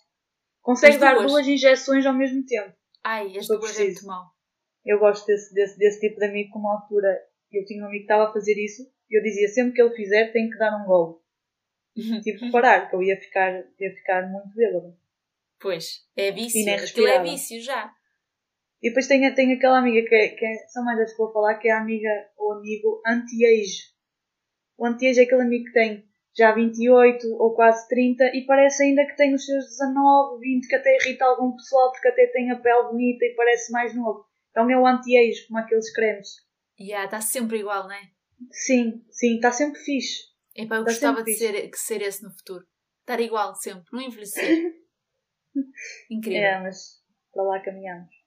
Consegue 0.62 0.96
As 0.96 1.02
dar 1.02 1.13
duas. 1.15 1.32
duas 1.32 1.48
injeções 1.48 2.06
ao 2.06 2.13
mesmo 2.13 2.44
tempo. 2.46 2.74
Ai, 3.04 3.38
as 3.38 3.48
duas 3.48 3.78
é 3.80 3.84
muito 3.84 4.06
mal. 4.06 4.26
Eu 4.86 4.98
gosto 4.98 5.26
desse, 5.28 5.54
desse, 5.54 5.78
desse 5.78 6.00
tipo 6.00 6.18
de 6.20 6.26
amigo, 6.26 6.52
com 6.52 6.60
uma 6.60 6.82
altura 6.82 7.20
eu 7.52 7.65
tinha 7.65 7.84
um 7.84 7.88
amigo 7.88 8.06
que 8.06 8.12
estava 8.12 8.30
a 8.30 8.34
fazer 8.34 8.54
isso 8.63 8.84
e 9.10 9.18
eu 9.18 9.24
dizia 9.24 9.48
sempre 9.50 9.74
que 9.74 9.82
ele 9.82 9.96
fizer 9.96 10.32
tem 10.32 10.50
que 10.50 10.58
dar 10.58 10.82
um 10.82 10.86
gol. 10.86 11.22
Tive 12.24 12.39
que 12.39 12.52
parar, 12.52 12.89
que 12.89 12.96
eu 12.96 13.04
ia 13.04 13.20
ficar, 13.20 13.52
ia 13.52 13.94
ficar 13.96 14.30
muito 14.30 14.56
bêbado. 14.56 14.98
Pois, 15.60 16.08
é 16.15 16.32
vício. 16.32 16.74
Aquilo 16.74 17.08
é 17.08 17.22
vício 17.22 17.60
já. 17.62 17.94
E 18.82 18.89
depois 18.89 19.08
tem, 19.08 19.34
tem 19.34 19.54
aquela 19.54 19.80
amiga 19.80 20.08
que, 20.08 20.15
é, 20.15 20.30
que 20.30 20.46
é, 20.46 20.68
são 20.68 20.86
mais 20.86 21.00
as 21.00 21.12
que 21.12 21.18
vou 21.18 21.32
falar, 21.34 21.56
que 21.56 21.68
é 21.68 21.72
a 21.72 21.82
amiga 21.82 22.10
ou 22.38 22.54
amigo 22.54 23.02
anti-age. 23.06 23.89
O 24.78 24.86
anti-age 24.86 25.20
é 25.20 25.24
aquele 25.24 25.42
amigo 25.42 25.65
que 25.65 25.74
tem 25.74 26.10
já 26.38 26.54
28 26.54 27.28
ou 27.36 27.54
quase 27.54 27.88
30 27.89 28.24
e 28.34 28.46
parece 28.46 28.84
ainda 28.84 29.06
que 29.06 29.18
tem 29.18 29.34
os 29.34 29.46
seus 29.46 29.65
19, 29.65 30.39
20, 30.39 30.68
que 30.68 30.76
até 30.76 30.96
irrita 30.96 31.26
algum 31.26 31.54
pessoal 31.56 31.92
porque 31.92 32.08
até 32.08 32.28
tem 32.28 32.50
a 32.52 32.56
pele 32.56 32.84
bonita 32.84 33.26
e 33.26 33.36
parece 33.36 33.72
mais 33.72 33.94
novo. 33.94 34.26
Então 34.52 34.70
é 34.70 34.80
o 34.80 34.88
anti-age, 34.88 35.48
como 35.48 35.60
aqueles 35.60 35.92
cremes. 35.92 36.30
E 36.78 36.86
yeah, 36.86 37.06
está 37.06 37.20
sempre 37.20 37.60
igual, 37.60 37.84
não 37.84 37.92
é? 37.94 38.02
Sim, 38.52 39.04
sim, 39.12 39.36
está 39.36 39.52
sempre 39.52 39.80
fixe. 39.82 40.30
Epá, 40.56 40.78
eu 40.78 40.86
Tá 40.86 40.92
gostava 40.92 41.24
de 41.24 41.34
ser, 41.34 41.70
que 41.70 41.78
ser 41.78 42.02
esse 42.02 42.24
no 42.24 42.32
futuro. 42.32 42.65
Estar 43.02 43.20
igual 43.20 43.54
sempre, 43.56 43.86
não 43.92 44.02
envelhecer. 44.02 44.74
Incrível. 46.10 46.42
É, 46.42 46.62
mas 46.62 47.02
para 47.34 47.44
lá 47.44 47.60
caminhamos. 47.60 48.18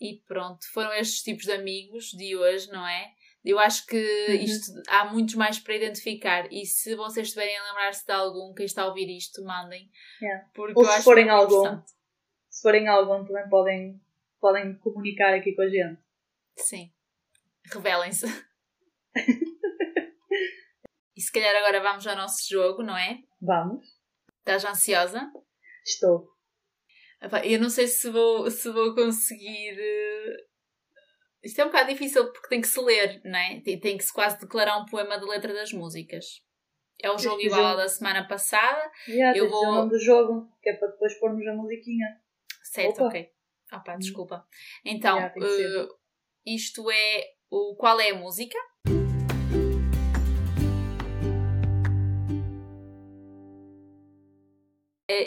E 0.00 0.20
pronto, 0.26 0.66
foram 0.72 0.92
estes 0.92 1.22
tipos 1.22 1.44
de 1.44 1.52
amigos 1.52 2.10
de 2.10 2.36
hoje, 2.36 2.68
não 2.70 2.86
é? 2.86 3.12
Eu 3.44 3.58
acho 3.60 3.86
que 3.86 3.96
Uhum. 4.28 4.34
isto 4.34 4.72
há 4.88 5.04
muitos 5.04 5.34
mais 5.36 5.58
para 5.58 5.76
identificar. 5.76 6.52
E 6.52 6.66
se 6.66 6.96
vocês 6.96 7.28
estiverem 7.28 7.56
a 7.56 7.64
lembrar-se 7.68 8.04
de 8.04 8.12
algum, 8.12 8.52
quem 8.52 8.66
está 8.66 8.82
a 8.82 8.88
ouvir 8.88 9.08
isto, 9.16 9.42
mandem. 9.44 9.88
É. 10.22 10.38
Porque 10.52 10.74
Ou 10.76 10.84
se 10.84 11.02
forem 11.02 11.30
algum. 11.30 11.80
Se 12.50 12.62
forem 12.62 12.88
algum, 12.88 13.24
também 13.24 13.48
podem, 13.48 14.00
podem 14.40 14.74
comunicar 14.78 15.32
aqui 15.32 15.54
com 15.54 15.62
a 15.62 15.68
gente. 15.68 16.00
Sim. 16.56 16.92
Revelem-se. 17.72 18.26
e 21.16 21.20
se 21.20 21.32
calhar 21.32 21.54
agora 21.56 21.80
vamos 21.80 22.06
ao 22.06 22.16
nosso 22.16 22.48
jogo, 22.48 22.82
não 22.82 22.96
é? 22.96 23.20
Vamos? 23.40 23.86
Estás 24.40 24.64
ansiosa? 24.64 25.30
Estou. 25.84 26.35
Eu 27.44 27.60
não 27.60 27.70
sei 27.70 27.86
se 27.86 28.10
vou, 28.10 28.50
se 28.50 28.70
vou 28.70 28.94
conseguir. 28.94 29.76
eh, 29.78 30.36
Isto 31.42 31.60
é 31.60 31.64
um 31.64 31.68
bocado 31.68 31.90
difícil 31.90 32.30
porque 32.32 32.48
tem 32.48 32.60
que 32.60 32.68
se 32.68 32.80
ler, 32.80 33.20
não 33.24 33.38
é? 33.38 33.60
Tem, 33.60 33.96
que 33.96 34.04
se 34.04 34.12
quase 34.12 34.38
declarar 34.40 34.78
um 34.78 34.86
poema 34.86 35.18
da 35.18 35.26
letra 35.26 35.52
das 35.54 35.72
músicas. 35.72 36.24
É 37.02 37.10
o 37.10 37.18
jogo 37.18 37.40
igual 37.40 37.64
ao 37.66 37.76
da 37.76 37.88
semana 37.88 38.26
passada. 38.26 38.90
Já, 39.06 39.36
Eu 39.36 39.48
vou- 39.50 39.68
o 39.68 39.74
nome 39.74 39.90
do 39.90 39.98
jogo, 39.98 40.50
que 40.62 40.70
é 40.70 40.74
para 40.74 40.88
depois 40.88 41.14
pormos 41.20 41.46
a 41.46 41.52
musiquinha. 41.54 42.06
Certo, 42.62 42.96
Opa. 43.00 43.08
ok. 43.08 43.30
Opa, 43.72 43.96
desculpa. 43.96 44.46
Então, 44.84 45.18
Já, 45.20 45.28
tem 45.30 45.42
que 45.42 45.48
ser. 45.48 45.78
eh, 45.80 45.88
isto 46.46 46.90
é 46.90 47.24
o 47.50 47.76
Qual 47.76 48.00
é 48.00 48.10
a 48.10 48.14
música? 48.14 48.58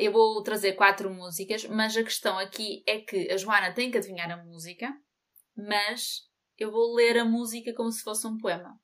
Eu 0.03 0.11
vou 0.11 0.41
trazer 0.43 0.73
quatro 0.73 1.09
músicas, 1.13 1.65
mas 1.65 1.95
a 1.97 2.03
questão 2.03 2.37
aqui 2.37 2.83
é 2.87 2.99
que 2.99 3.31
a 3.31 3.37
Joana 3.37 3.73
tem 3.73 3.89
que 3.91 3.97
adivinhar 3.97 4.29
a 4.31 4.43
música, 4.43 4.93
mas 5.55 6.21
eu 6.57 6.71
vou 6.71 6.93
ler 6.95 7.17
a 7.17 7.25
música 7.25 7.73
como 7.73 7.91
se 7.91 8.03
fosse 8.03 8.25
um 8.27 8.37
poema, 8.37 8.79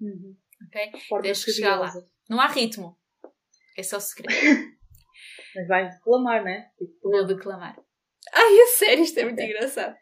Uhum. 0.00 0.36
ok? 0.66 0.92
Tens 1.22 1.44
que 1.44 1.52
chegar 1.52 1.76
lá. 1.80 1.92
Não 2.28 2.40
há 2.40 2.46
ritmo. 2.46 2.98
É 3.76 3.82
só 3.82 3.98
segredo. 4.00 4.32
Mas 5.54 5.66
vais 5.68 5.94
declamar, 5.94 6.44
né? 6.44 6.70
Tipo, 6.78 7.10
Vou 7.10 7.26
declamar. 7.26 7.76
Ai, 8.32 8.60
a 8.60 8.66
sério, 8.76 9.02
isto 9.02 9.18
é 9.18 9.24
muito 9.24 9.40
engraçado. 9.40 9.96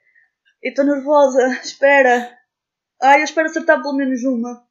Eu 0.62 0.70
estou 0.70 0.84
nervosa, 0.84 1.46
espera. 1.62 2.36
Ai, 3.00 3.20
eu 3.20 3.24
espero 3.24 3.48
acertar 3.48 3.80
pelo 3.80 3.94
menos 3.94 4.22
uma. 4.24 4.66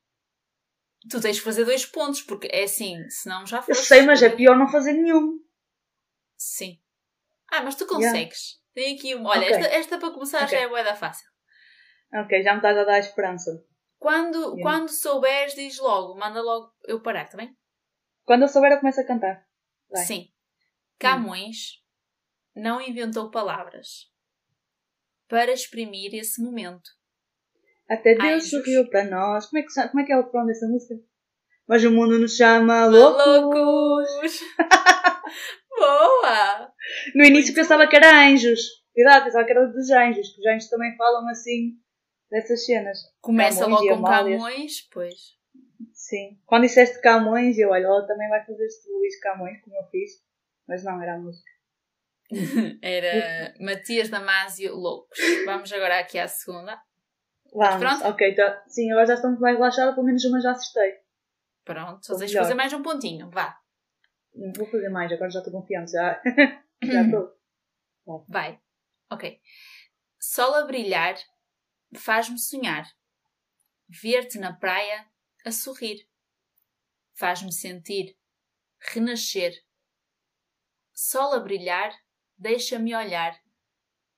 Tu 1.09 1.21
tens 1.21 1.35
de 1.35 1.41
fazer 1.41 1.65
dois 1.65 1.85
pontos, 1.85 2.21
porque 2.23 2.47
é 2.51 2.63
assim, 2.63 3.07
senão 3.09 3.45
já 3.45 3.57
Eu 3.57 3.63
foste. 3.63 3.85
sei, 3.85 4.01
mas 4.01 4.21
é 4.23 4.29
pior 4.29 4.57
não 4.57 4.67
fazer 4.67 4.93
nenhum. 4.93 5.39
Sim. 6.35 6.81
Ah, 7.51 7.61
mas 7.61 7.75
tu 7.75 7.83
Yeah. 7.85 8.07
consegues. 8.07 8.59
Tem 8.73 8.95
aqui 8.97 9.13
uma. 9.15 9.29
Olha, 9.29 9.45
Ok. 9.45 9.55
esta, 9.55 9.67
esta 9.75 9.97
para 9.99 10.11
começar 10.11 10.43
Ok. 10.43 10.49
já 10.57 10.63
é 10.63 10.67
boa 10.67 10.83
da 10.83 10.95
fácil. 10.95 11.27
Ok, 12.13 12.41
já 12.43 12.51
me 12.53 12.57
estás 12.57 12.77
a 12.77 12.83
dar 12.83 12.99
esperança. 12.99 13.51
Quando, 13.99 14.37
Yeah. 14.57 14.61
quando 14.61 14.89
souberes, 14.89 15.53
diz 15.55 15.77
logo, 15.79 16.15
manda 16.19 16.41
logo 16.41 16.73
eu 16.87 17.01
parar, 17.01 17.29
tá 17.29 17.37
bem? 17.37 17.55
Quando 18.23 18.41
eu 18.43 18.47
souber, 18.47 18.71
eu 18.71 18.79
começo 18.79 18.99
a 18.99 19.05
cantar. 19.05 19.45
Vai. 19.89 20.03
Sim. 20.05 20.31
Camões 20.99 21.83
não 22.55 22.81
inventou 22.81 23.29
palavras 23.29 24.11
para 25.27 25.51
exprimir 25.51 26.13
esse 26.15 26.41
momento. 26.41 26.89
Até 27.89 28.15
Deus 28.15 28.43
Anjos. 28.43 28.50
sorriu 28.50 28.89
para 28.89 29.04
nós. 29.06 29.45
Como 29.48 29.60
é 29.60 29.63
que, 29.63 29.89
como 29.89 30.00
é, 30.00 30.06
que 30.06 30.12
é 30.12 30.17
o 30.17 30.24
refrão 30.24 30.45
dessa 30.45 30.67
música? 30.67 30.95
Mas 31.67 31.84
o 31.84 31.91
mundo 31.91 32.19
nos 32.19 32.36
chama 32.36 32.86
loucos. 32.86 33.26
Loucos! 33.26 34.39
Boa! 35.78 36.71
No 37.15 37.24
início 37.24 37.54
Muito 37.54 37.56
pensava 37.56 37.88
que 37.88 37.95
era 37.95 38.28
anjos. 38.28 38.62
Cuidado, 38.93 39.26
pensava 39.26 39.45
que 39.45 39.52
era 39.52 39.67
dos 39.67 39.89
anjos. 39.91 40.30
Que 40.34 40.39
os 40.39 40.48
anjos 40.48 40.69
também 40.69 40.95
falam 40.95 41.28
assim 41.30 41.74
dessas 42.30 42.65
cenas. 42.65 43.00
Começa 43.21 43.62
Camões 43.62 43.82
logo 43.82 43.98
com. 43.98 44.04
Camões, 44.04 44.88
pois. 44.91 45.36
Sim. 45.93 46.39
Quando 46.45 46.63
disseste 46.63 47.02
Camões, 47.02 47.58
eu 47.58 47.69
olha, 47.69 47.86
ela 47.86 48.06
também 48.06 48.30
vai 48.30 48.45
fazer 48.45 48.65
este 48.65 48.89
Luís 48.89 49.19
Camões, 49.19 49.60
como 49.62 49.76
eu 49.76 49.84
fiz. 49.89 50.12
Mas 50.67 50.84
não, 50.84 51.02
era 51.02 51.15
a 51.15 51.19
música. 51.19 51.56
Era 52.82 53.54
Matias 53.60 54.10
Damasio 54.10 54.74
Loucos. 54.76 55.19
Vamos 55.45 55.71
agora 55.71 56.00
aqui 56.00 56.17
à 56.17 56.28
segunda. 56.28 56.82
Vamos. 57.53 57.79
pronto? 57.79 58.05
Ok, 58.05 58.36
tá. 58.36 58.63
sim, 58.67 58.91
agora 58.91 59.05
já 59.05 59.13
estou 59.15 59.29
muito 59.29 59.41
mais 59.41 59.58
relaxada, 59.58 59.93
pelo 59.93 60.05
menos 60.05 60.23
uma 60.25 60.41
já 60.41 60.51
acertei. 60.51 60.99
Pronto, 61.63 62.05
só 62.05 62.17
tens 62.17 62.31
de 62.31 62.38
fazer 62.38 62.53
mais 62.53 62.73
um 62.73 62.84
pontinho. 62.84 63.29
Vá. 63.29 63.58
Não 64.34 64.51
vou 64.53 64.67
fazer 64.67 64.89
mais, 64.89 65.12
agora 65.12 65.29
já 65.29 65.39
estou 65.39 65.53
confiante. 65.53 65.91
Já 65.91 66.21
já 66.84 67.01
estou. 67.03 67.36
Vai. 68.27 68.60
Ok. 69.10 69.39
Sol 70.19 70.53
a 70.55 70.65
brilhar 70.65 71.15
faz-me 71.95 72.38
sonhar. 72.38 72.86
Ver-te 73.88 74.38
na 74.38 74.53
praia 74.53 75.05
a 75.45 75.51
sorrir. 75.51 76.08
Faz-me 77.13 77.51
sentir. 77.51 78.17
Renascer. 78.79 79.53
Sol 80.93 81.34
a 81.34 81.39
brilhar 81.39 81.91
deixa-me 82.38 82.95
olhar. 82.95 83.39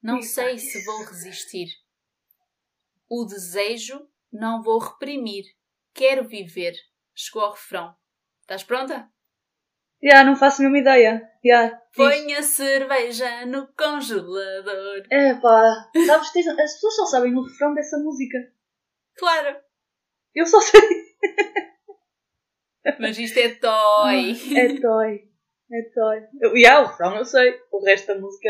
Não 0.02 0.22
sei 0.22 0.58
se 0.58 0.84
vou 0.86 1.04
resistir. 1.06 1.68
O 3.10 3.26
desejo 3.26 4.08
não 4.32 4.62
vou 4.62 4.80
reprimir. 4.80 5.46
Quero 5.93 6.28
viver. 6.28 6.74
Chegou 7.15 7.43
ao 7.43 7.52
refrão. 7.54 7.96
Estás 8.41 8.63
pronta? 8.63 9.10
Já, 10.04 10.24
não 10.24 10.36
faço 10.36 10.62
a 10.62 10.65
mesma 10.65 10.78
ideia. 10.80 11.28
Já. 11.43 11.70
diz. 11.70 11.78
Põe 11.96 12.34
a 12.36 12.43
cerveja 12.43 13.46
no 13.48 13.67
congelador. 13.74 15.04
É 15.12 15.34
pá, 15.36 15.89
sabes, 16.06 16.32
tens- 16.32 16.48
as 16.48 16.74
pessoas 16.74 16.96
só 16.96 17.06
sabem 17.08 17.36
o 17.36 17.43
refrão 17.43 17.74
dessa 17.74 17.98
música. 17.98 18.38
Claro. 19.17 19.58
Eu 20.36 20.46
só 20.46 20.62
sei. 20.62 20.82
Mas 23.00 23.17
isto 23.17 23.38
é 23.39 23.56
toy. 23.56 24.32
É 24.56 24.80
toy. 24.80 25.30
É 25.72 25.82
toy. 25.93 26.28
Eu, 26.41 26.58
já, 26.62 26.82
o 26.82 26.86
refrão 26.88 27.17
eu 27.17 27.26
sei. 27.26 27.60
O 27.72 27.84
resto 27.84 28.08
da 28.08 28.20
música. 28.20 28.50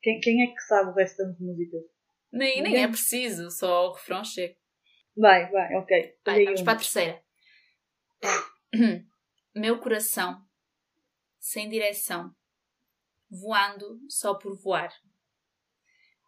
Quem, 0.00 0.20
quem 0.20 0.42
é 0.44 0.54
que 0.54 0.60
sabe 0.60 0.90
o 0.90 0.94
resto 0.94 1.16
das 1.18 1.38
músicas? 1.40 1.82
Nem, 2.34 2.60
nem 2.62 2.82
é 2.82 2.88
preciso, 2.88 3.48
só 3.48 3.86
o 3.86 3.92
refrão 3.92 4.24
chega. 4.24 4.56
Vai, 5.16 5.48
vai, 5.52 5.74
ok. 5.76 6.18
Vai, 6.26 6.44
vamos 6.44 6.62
para 6.62 6.72
a 6.72 6.76
terceira. 6.76 7.24
Meu 9.54 9.78
coração, 9.78 10.44
sem 11.38 11.68
direção, 11.68 12.34
voando 13.30 14.00
só 14.08 14.34
por 14.34 14.60
voar, 14.60 14.92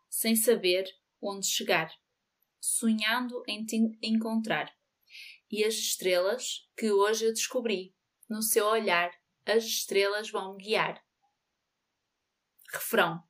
sem 0.09 0.37
saber 0.37 0.85
onde 1.21 1.45
chegar, 1.45 1.91
sonhando 2.61 3.43
em 3.49 3.65
te 3.65 3.77
encontrar. 4.01 4.73
E 5.51 5.65
as 5.65 5.75
estrelas 5.75 6.71
que 6.77 6.93
hoje 6.93 7.25
eu 7.25 7.33
descobri, 7.33 7.97
no 8.29 8.43
seu 8.43 8.67
olhar, 8.67 9.11
as 9.45 9.65
estrelas 9.65 10.31
vão 10.31 10.55
me 10.55 10.63
guiar. 10.63 11.05
Refrão. 12.73 13.21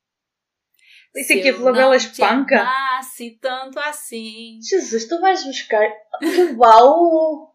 Isso 1.17 1.33
aqui 1.33 1.49
é 1.49 1.53
não 1.53 1.91
te 1.93 1.97
Espanca? 1.97 2.61
amasse 2.61 3.31
tanto 3.41 3.79
assim. 3.81 4.59
Jesus, 4.63 5.07
tu 5.09 5.21
vais 5.21 5.45
buscar. 5.45 5.89
Que 6.21 6.53
baú! 6.53 7.51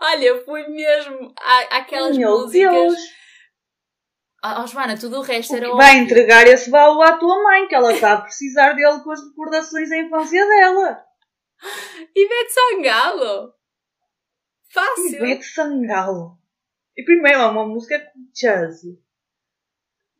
Olha, 0.00 0.24
eu 0.24 0.44
fui 0.44 0.66
mesmo 0.68 1.32
à, 1.38 1.78
àquelas 1.78 2.16
Meu 2.16 2.30
músicas. 2.30 2.72
Deus! 2.72 2.98
Oh, 4.44 4.62
oh, 4.62 4.66
Joana, 4.66 4.98
tudo 4.98 5.18
o 5.18 5.22
resto 5.22 5.54
era 5.56 5.68
Vai 5.74 5.92
óbvio. 5.92 6.04
entregar 6.04 6.46
esse 6.46 6.70
baú 6.70 7.00
à 7.00 7.16
tua 7.16 7.42
mãe, 7.42 7.66
que 7.66 7.74
ela 7.74 7.92
está 7.94 8.12
a 8.14 8.20
precisar 8.20 8.72
dele 8.74 9.00
com 9.02 9.10
as 9.10 9.22
recordações 9.26 9.88
da 9.88 9.98
infância 9.98 10.46
dela. 10.46 11.04
Ivete 12.14 12.52
Sangalo. 12.52 13.54
Fácil. 14.70 15.14
Ivete 15.14 15.44
Sangalo. 15.44 16.38
E 16.96 17.02
primeiro 17.04 17.40
é 17.40 17.46
uma 17.46 17.66
música 17.66 17.98
com 18.00 18.20
jazz. 18.34 18.82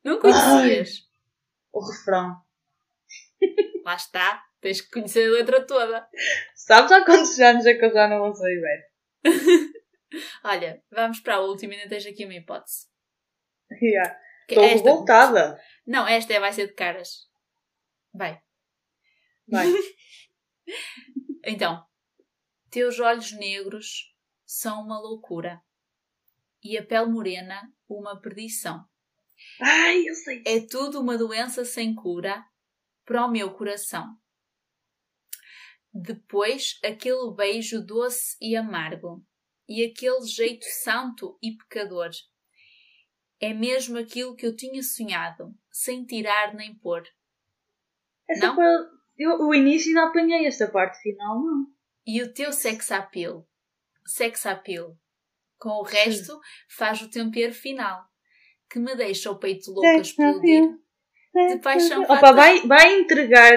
Não 0.02 0.18
conhecias. 0.18 1.02
O 1.72 1.80
refrão. 1.86 2.43
Lá 3.84 3.94
está. 3.94 4.42
Tens 4.60 4.80
que 4.80 4.90
conhecer 4.90 5.28
a 5.28 5.32
letra 5.32 5.66
toda. 5.66 6.08
Sabes 6.54 6.90
há 6.90 7.04
quantos 7.04 7.38
anos 7.38 7.66
é 7.66 7.74
que 7.74 7.84
eu 7.84 7.92
já 7.92 8.08
não 8.08 8.22
ouço 8.22 8.42
Ivete? 8.46 8.88
Olha, 10.42 10.82
vamos 10.90 11.20
para 11.20 11.36
a 11.36 11.40
última. 11.40 11.74
Ainda 11.74 11.88
tens 11.88 12.06
aqui 12.06 12.24
uma 12.24 12.34
hipótese. 12.34 12.86
Yeah. 13.82 14.18
Estou 14.48 14.64
esta- 14.64 14.76
revoltada. 14.90 15.60
Não, 15.86 16.06
esta 16.06 16.32
é- 16.32 16.40
vai 16.40 16.52
ser 16.52 16.68
de 16.68 16.74
caras. 16.74 17.28
Vai. 18.12 18.40
Vai. 19.48 19.66
Então. 21.46 21.84
Teus 22.70 22.98
olhos 22.98 23.32
negros 23.32 24.14
são 24.46 24.82
uma 24.82 24.98
loucura. 24.98 25.60
E 26.62 26.78
a 26.78 26.82
pele 26.82 27.06
morena, 27.10 27.70
uma 27.86 28.18
perdição. 28.18 28.82
Ai, 29.60 30.08
eu 30.08 30.14
sei. 30.14 30.42
É 30.46 30.66
tudo 30.66 31.00
uma 31.02 31.18
doença 31.18 31.64
sem 31.66 31.94
cura 31.94 32.42
para 33.04 33.26
o 33.26 33.30
meu 33.30 33.52
coração. 33.52 34.16
Depois, 35.92 36.78
aquele 36.84 37.32
beijo 37.36 37.80
doce 37.80 38.36
e 38.40 38.56
amargo, 38.56 39.24
e 39.68 39.84
aquele 39.84 40.26
jeito 40.26 40.64
santo 40.82 41.38
e 41.42 41.56
pecador. 41.56 42.10
É 43.40 43.52
mesmo 43.52 43.98
aquilo 43.98 44.34
que 44.34 44.46
eu 44.46 44.56
tinha 44.56 44.82
sonhado, 44.82 45.54
sem 45.70 46.04
tirar 46.04 46.54
nem 46.54 46.74
pôr. 46.78 47.02
Essa 48.28 48.46
Não? 48.46 48.54
foi. 48.54 48.64
Eu, 49.16 49.38
o 49.46 49.54
início 49.54 49.88
ainda 49.88 50.08
apanhei 50.10 50.46
esta 50.46 50.68
parte 50.68 51.00
final, 51.00 51.40
não. 51.40 51.66
E 52.06 52.20
o 52.22 52.32
teu 52.32 52.52
sex 52.52 52.90
appeal, 52.90 53.48
sex 54.04 54.44
appeal, 54.46 54.98
com 55.56 55.70
o 55.70 55.82
resto, 55.82 56.38
faz 56.68 57.00
o 57.00 57.08
tempero 57.08 57.54
final, 57.54 58.04
que 58.68 58.78
me 58.78 58.94
deixa 58.96 59.30
o 59.30 59.38
peito 59.38 59.70
louco 59.70 59.86
a 59.86 59.98
explodir. 59.98 60.64
De 61.34 61.58
paixão 61.58 62.02
Opa, 62.04 62.16
fata- 62.18 62.32
vai, 62.32 62.60
vai 62.66 63.00
entregar 63.00 63.56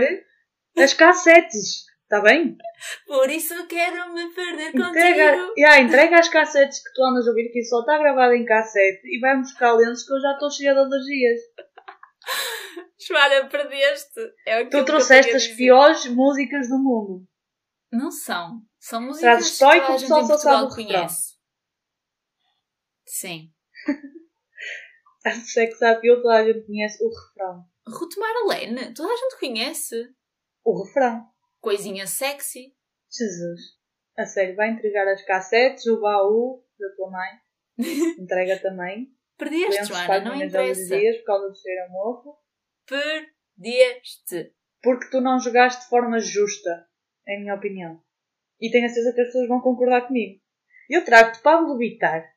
as 0.77 0.93
cassetes. 0.93 1.85
Está 2.03 2.21
bem? 2.21 2.55
Por 3.05 3.29
isso 3.29 3.67
quero 3.67 4.13
me 4.13 4.29
perder 4.33 4.69
Entrega, 4.69 5.33
contigo. 5.37 5.53
yeah, 5.57 5.81
entrega 5.81 6.19
as 6.19 6.29
cassetes 6.29 6.81
que 6.81 6.93
tu 6.93 7.03
andas 7.03 7.27
a 7.27 7.31
ouvir, 7.31 7.49
que 7.51 7.61
só 7.65 7.81
está 7.81 7.97
gravado 7.97 8.33
em 8.33 8.45
cassete, 8.45 9.01
e 9.05 9.19
vai 9.19 9.35
buscar 9.37 9.73
lenços 9.73 10.05
que 10.07 10.13
eu 10.13 10.21
já 10.21 10.31
estou 10.33 10.49
cheia 10.49 10.73
de 10.73 10.79
alergias. 10.79 11.39
Joana, 13.07 13.49
perdeste. 13.49 14.19
É 14.45 14.65
Tu 14.65 14.85
trouxeste 14.85 15.35
as 15.35 15.47
piores 15.47 16.05
músicas 16.07 16.69
do 16.69 16.77
mundo. 16.79 17.27
Não 17.91 18.09
são. 18.09 18.61
São 18.79 19.01
músicas 19.01 19.21
Trazes 19.21 19.51
que 19.53 19.59
toda 19.59 19.71
a 19.93 19.97
gente 19.97 20.03
em 20.03 20.07
só 20.07 20.27
Portugal 20.27 20.63
o 20.65 20.69
refrão. 20.69 20.85
conhece. 20.87 21.33
Sim. 23.05 23.51
A 25.27 25.31
sex 25.31 25.81
appeal 25.81 26.21
toda 26.21 26.35
a 26.35 26.45
gente 26.45 26.65
conhece 26.65 27.03
o 27.03 27.09
refrão. 27.09 27.65
Ruth 27.85 28.15
Marlene, 28.17 28.93
toda 28.93 29.11
a 29.11 29.17
gente 29.17 29.37
conhece. 29.37 29.95
O 30.63 30.81
refrão. 30.81 31.27
Coisinha 31.59 32.07
sexy. 32.07 32.73
Jesus. 33.11 33.59
A 34.17 34.25
sério, 34.25 34.55
vai 34.55 34.69
entregar 34.69 35.05
as 35.09 35.21
cassetes, 35.25 35.85
o 35.87 35.99
baú 35.99 36.63
da 36.79 36.95
tua 36.95 37.11
mãe. 37.11 37.29
Entrega 38.17 38.57
também. 38.61 39.09
Perdeste, 39.37 39.83
Joana, 39.83 40.21
não 40.21 40.35
interessa. 40.35 40.93
alergias 40.93 41.17
por 41.17 41.25
causa 41.25 41.49
do 41.49 41.57
cheiro 41.57 41.83
a 41.83 41.89
mofo. 41.89 42.37
Perdeste. 42.87 44.55
Porque 44.81 45.09
tu 45.09 45.19
não 45.19 45.41
jogaste 45.41 45.83
de 45.83 45.89
forma 45.89 46.19
justa, 46.19 46.87
em 47.27 47.41
minha 47.41 47.55
opinião. 47.55 48.01
E 48.61 48.71
tenho 48.71 48.85
a 48.85 48.89
certeza 48.89 49.13
que 49.13 49.21
as 49.21 49.27
pessoas 49.27 49.49
vão 49.49 49.59
concordar 49.59 50.07
comigo. 50.07 50.39
Eu 50.89 51.03
trago-te 51.03 51.41
Pablo 51.41 51.77
Vittar, 51.77 52.33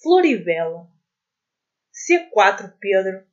Floribela, 0.00 0.93
C4 1.94 2.72
Pedro 2.80 3.24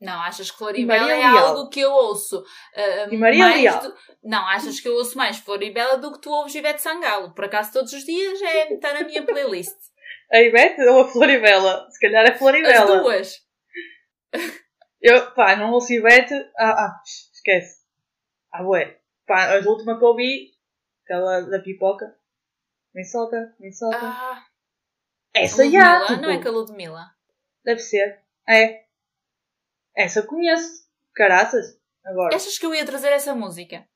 Não, 0.00 0.20
achas 0.22 0.50
que 0.50 0.58
Floribela 0.58 1.10
é 1.10 1.16
Leal. 1.16 1.46
algo 1.48 1.68
que 1.68 1.80
eu 1.80 1.90
ouço? 1.90 2.44
ah, 2.76 3.08
E 3.10 3.16
Maria 3.16 3.46
Leal. 3.48 3.80
do- 3.80 3.94
Não, 4.22 4.46
achas 4.48 4.78
que 4.80 4.88
eu 4.88 4.94
ouço 4.94 5.16
mais 5.16 5.38
Floribela 5.38 5.96
do 5.98 6.12
que 6.12 6.20
tu 6.20 6.30
ouves 6.30 6.54
Ivete 6.54 6.80
Sangalo? 6.82 7.34
Por 7.34 7.44
acaso 7.44 7.72
todos 7.72 7.92
os 7.92 8.04
dias 8.04 8.40
é, 8.42 8.74
está 8.74 8.92
na 8.94 9.02
minha 9.04 9.24
playlist. 9.24 9.76
A 10.32 10.40
Ivete 10.40 10.80
ou 10.82 11.02
a 11.02 11.08
Floribela? 11.08 11.86
Se 11.90 11.98
calhar 12.00 12.24
é 12.26 12.32
As 12.32 12.38
Floribela. 12.38 13.00
duas. 13.02 13.42
Eu, 15.00 15.30
pá, 15.32 15.54
não 15.56 15.70
ouço 15.72 15.92
Ivete. 15.92 16.34
Ah, 16.58 16.84
ah, 16.86 17.00
esquece. 17.32 17.82
Ah, 18.52 18.62
ué. 18.66 18.98
Pá, 19.26 19.54
a 19.54 19.68
última 19.68 19.98
que 19.98 20.04
eu 20.04 20.08
ouvi, 20.08 20.50
aquela 21.04 21.40
da 21.42 21.58
pipoca. 21.60 22.06
Me 22.94 23.04
solta, 23.04 23.54
me 23.58 23.72
solta. 23.72 23.98
Ah, 24.02 24.44
Essa 25.34 25.68
já. 25.70 26.06
Tipo, 26.06 26.20
Não 26.22 26.30
é 26.30 26.40
com 26.42 26.48
a 26.48 26.52
Ludmilla? 26.52 27.10
Deve 27.64 27.80
ser. 27.80 28.22
É. 28.48 28.84
Essa 29.96 30.22
conheço. 30.26 30.84
Caraças. 31.14 31.80
Agora, 32.04 32.34
Achas 32.36 32.58
que 32.58 32.66
eu 32.66 32.74
ia 32.74 32.84
trazer 32.84 33.12
essa 33.12 33.34
música? 33.34 33.86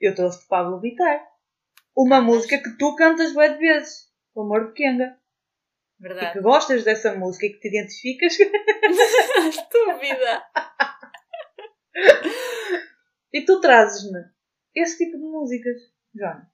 eu 0.00 0.14
trouxe 0.14 0.40
de 0.42 0.46
Pablo 0.48 0.80
Vittar. 0.80 1.20
Uma 1.96 2.18
Ah, 2.18 2.22
música 2.22 2.58
que 2.58 2.76
tu 2.78 2.94
cantas 2.96 3.32
bué 3.32 3.48
de 3.52 3.58
vezes. 3.58 4.08
O 4.34 4.42
Amor 4.42 4.68
de 4.68 4.72
Kenga. 4.74 5.18
E 5.98 6.02
Verdade. 6.02 6.32
que 6.34 6.40
gostas 6.40 6.84
dessa 6.84 7.14
música 7.14 7.46
e 7.46 7.52
que 7.54 7.60
te 7.60 7.68
identificas. 7.68 8.36
Estúpida! 9.50 10.44
e 13.32 13.44
tu 13.44 13.60
trazes-me 13.60 14.20
esse 14.74 14.98
tipo 14.98 15.16
de 15.18 15.24
músicas, 15.24 15.76
Joana. 16.14 16.50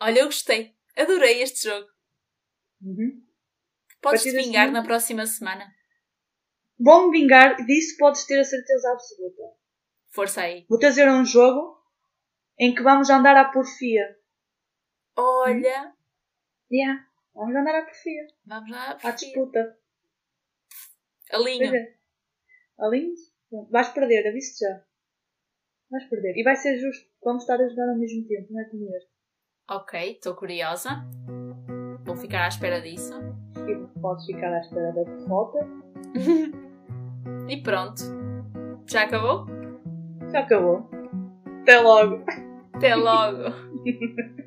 Olha, 0.00 0.20
eu 0.20 0.26
gostei. 0.26 0.74
Adorei 0.96 1.42
este 1.42 1.68
jogo. 1.68 1.88
Uhum. 2.82 3.25
Podes 4.00 4.22
te 4.22 4.30
vingar 4.30 4.70
na 4.70 4.82
próxima 4.82 5.26
semana. 5.26 5.66
Vou-me 6.78 7.18
vingar 7.18 7.56
disso 7.64 7.96
podes 7.98 8.24
ter 8.26 8.38
a 8.38 8.44
certeza 8.44 8.92
absoluta. 8.92 9.42
Força 10.10 10.42
aí. 10.42 10.66
Vou 10.68 10.78
trazer 10.78 11.08
um 11.10 11.24
jogo 11.24 11.76
em 12.58 12.74
que 12.74 12.82
vamos 12.82 13.10
andar 13.10 13.36
à 13.36 13.46
porfia. 13.46 14.16
Olha, 15.16 15.94
Yeah. 16.70 17.06
Vamos 17.34 17.54
andar 17.54 17.74
à 17.76 17.84
porfia. 17.84 18.26
vamos 18.44 18.70
lá. 18.70 18.98
À 19.02 19.10
disputa. 19.10 19.78
Alinho. 21.30 21.74
É. 21.74 21.94
Pronto, 22.76 23.70
Vais 23.70 23.88
perder, 23.90 24.28
aviso 24.28 24.58
já. 24.58 24.84
Vais 25.90 26.04
perder. 26.08 26.36
E 26.36 26.42
vai 26.42 26.56
ser 26.56 26.78
justo. 26.78 27.08
Vamos 27.22 27.42
estar 27.44 27.60
a 27.60 27.68
jogar 27.68 27.88
ao 27.90 27.98
mesmo 27.98 28.26
tempo, 28.26 28.52
não 28.52 28.60
é 28.60 28.64
como 28.64 28.96
este. 28.96 29.10
Ok, 29.68 30.12
estou 30.12 30.34
curiosa. 30.34 31.04
Vou 32.04 32.16
ficar 32.16 32.44
à 32.44 32.48
espera 32.48 32.80
disso. 32.80 33.12
E 33.68 34.00
podes 34.00 34.26
ficar 34.26 34.52
à 34.52 34.60
espera 34.60 34.92
da 34.92 35.02
derrota. 35.02 35.66
E 37.48 37.56
pronto. 37.62 38.02
Já 38.86 39.02
acabou? 39.02 39.46
Já 40.32 40.40
acabou. 40.40 40.88
Até 41.62 41.80
logo. 41.80 42.24
Até 42.72 42.94
logo. 42.94 43.52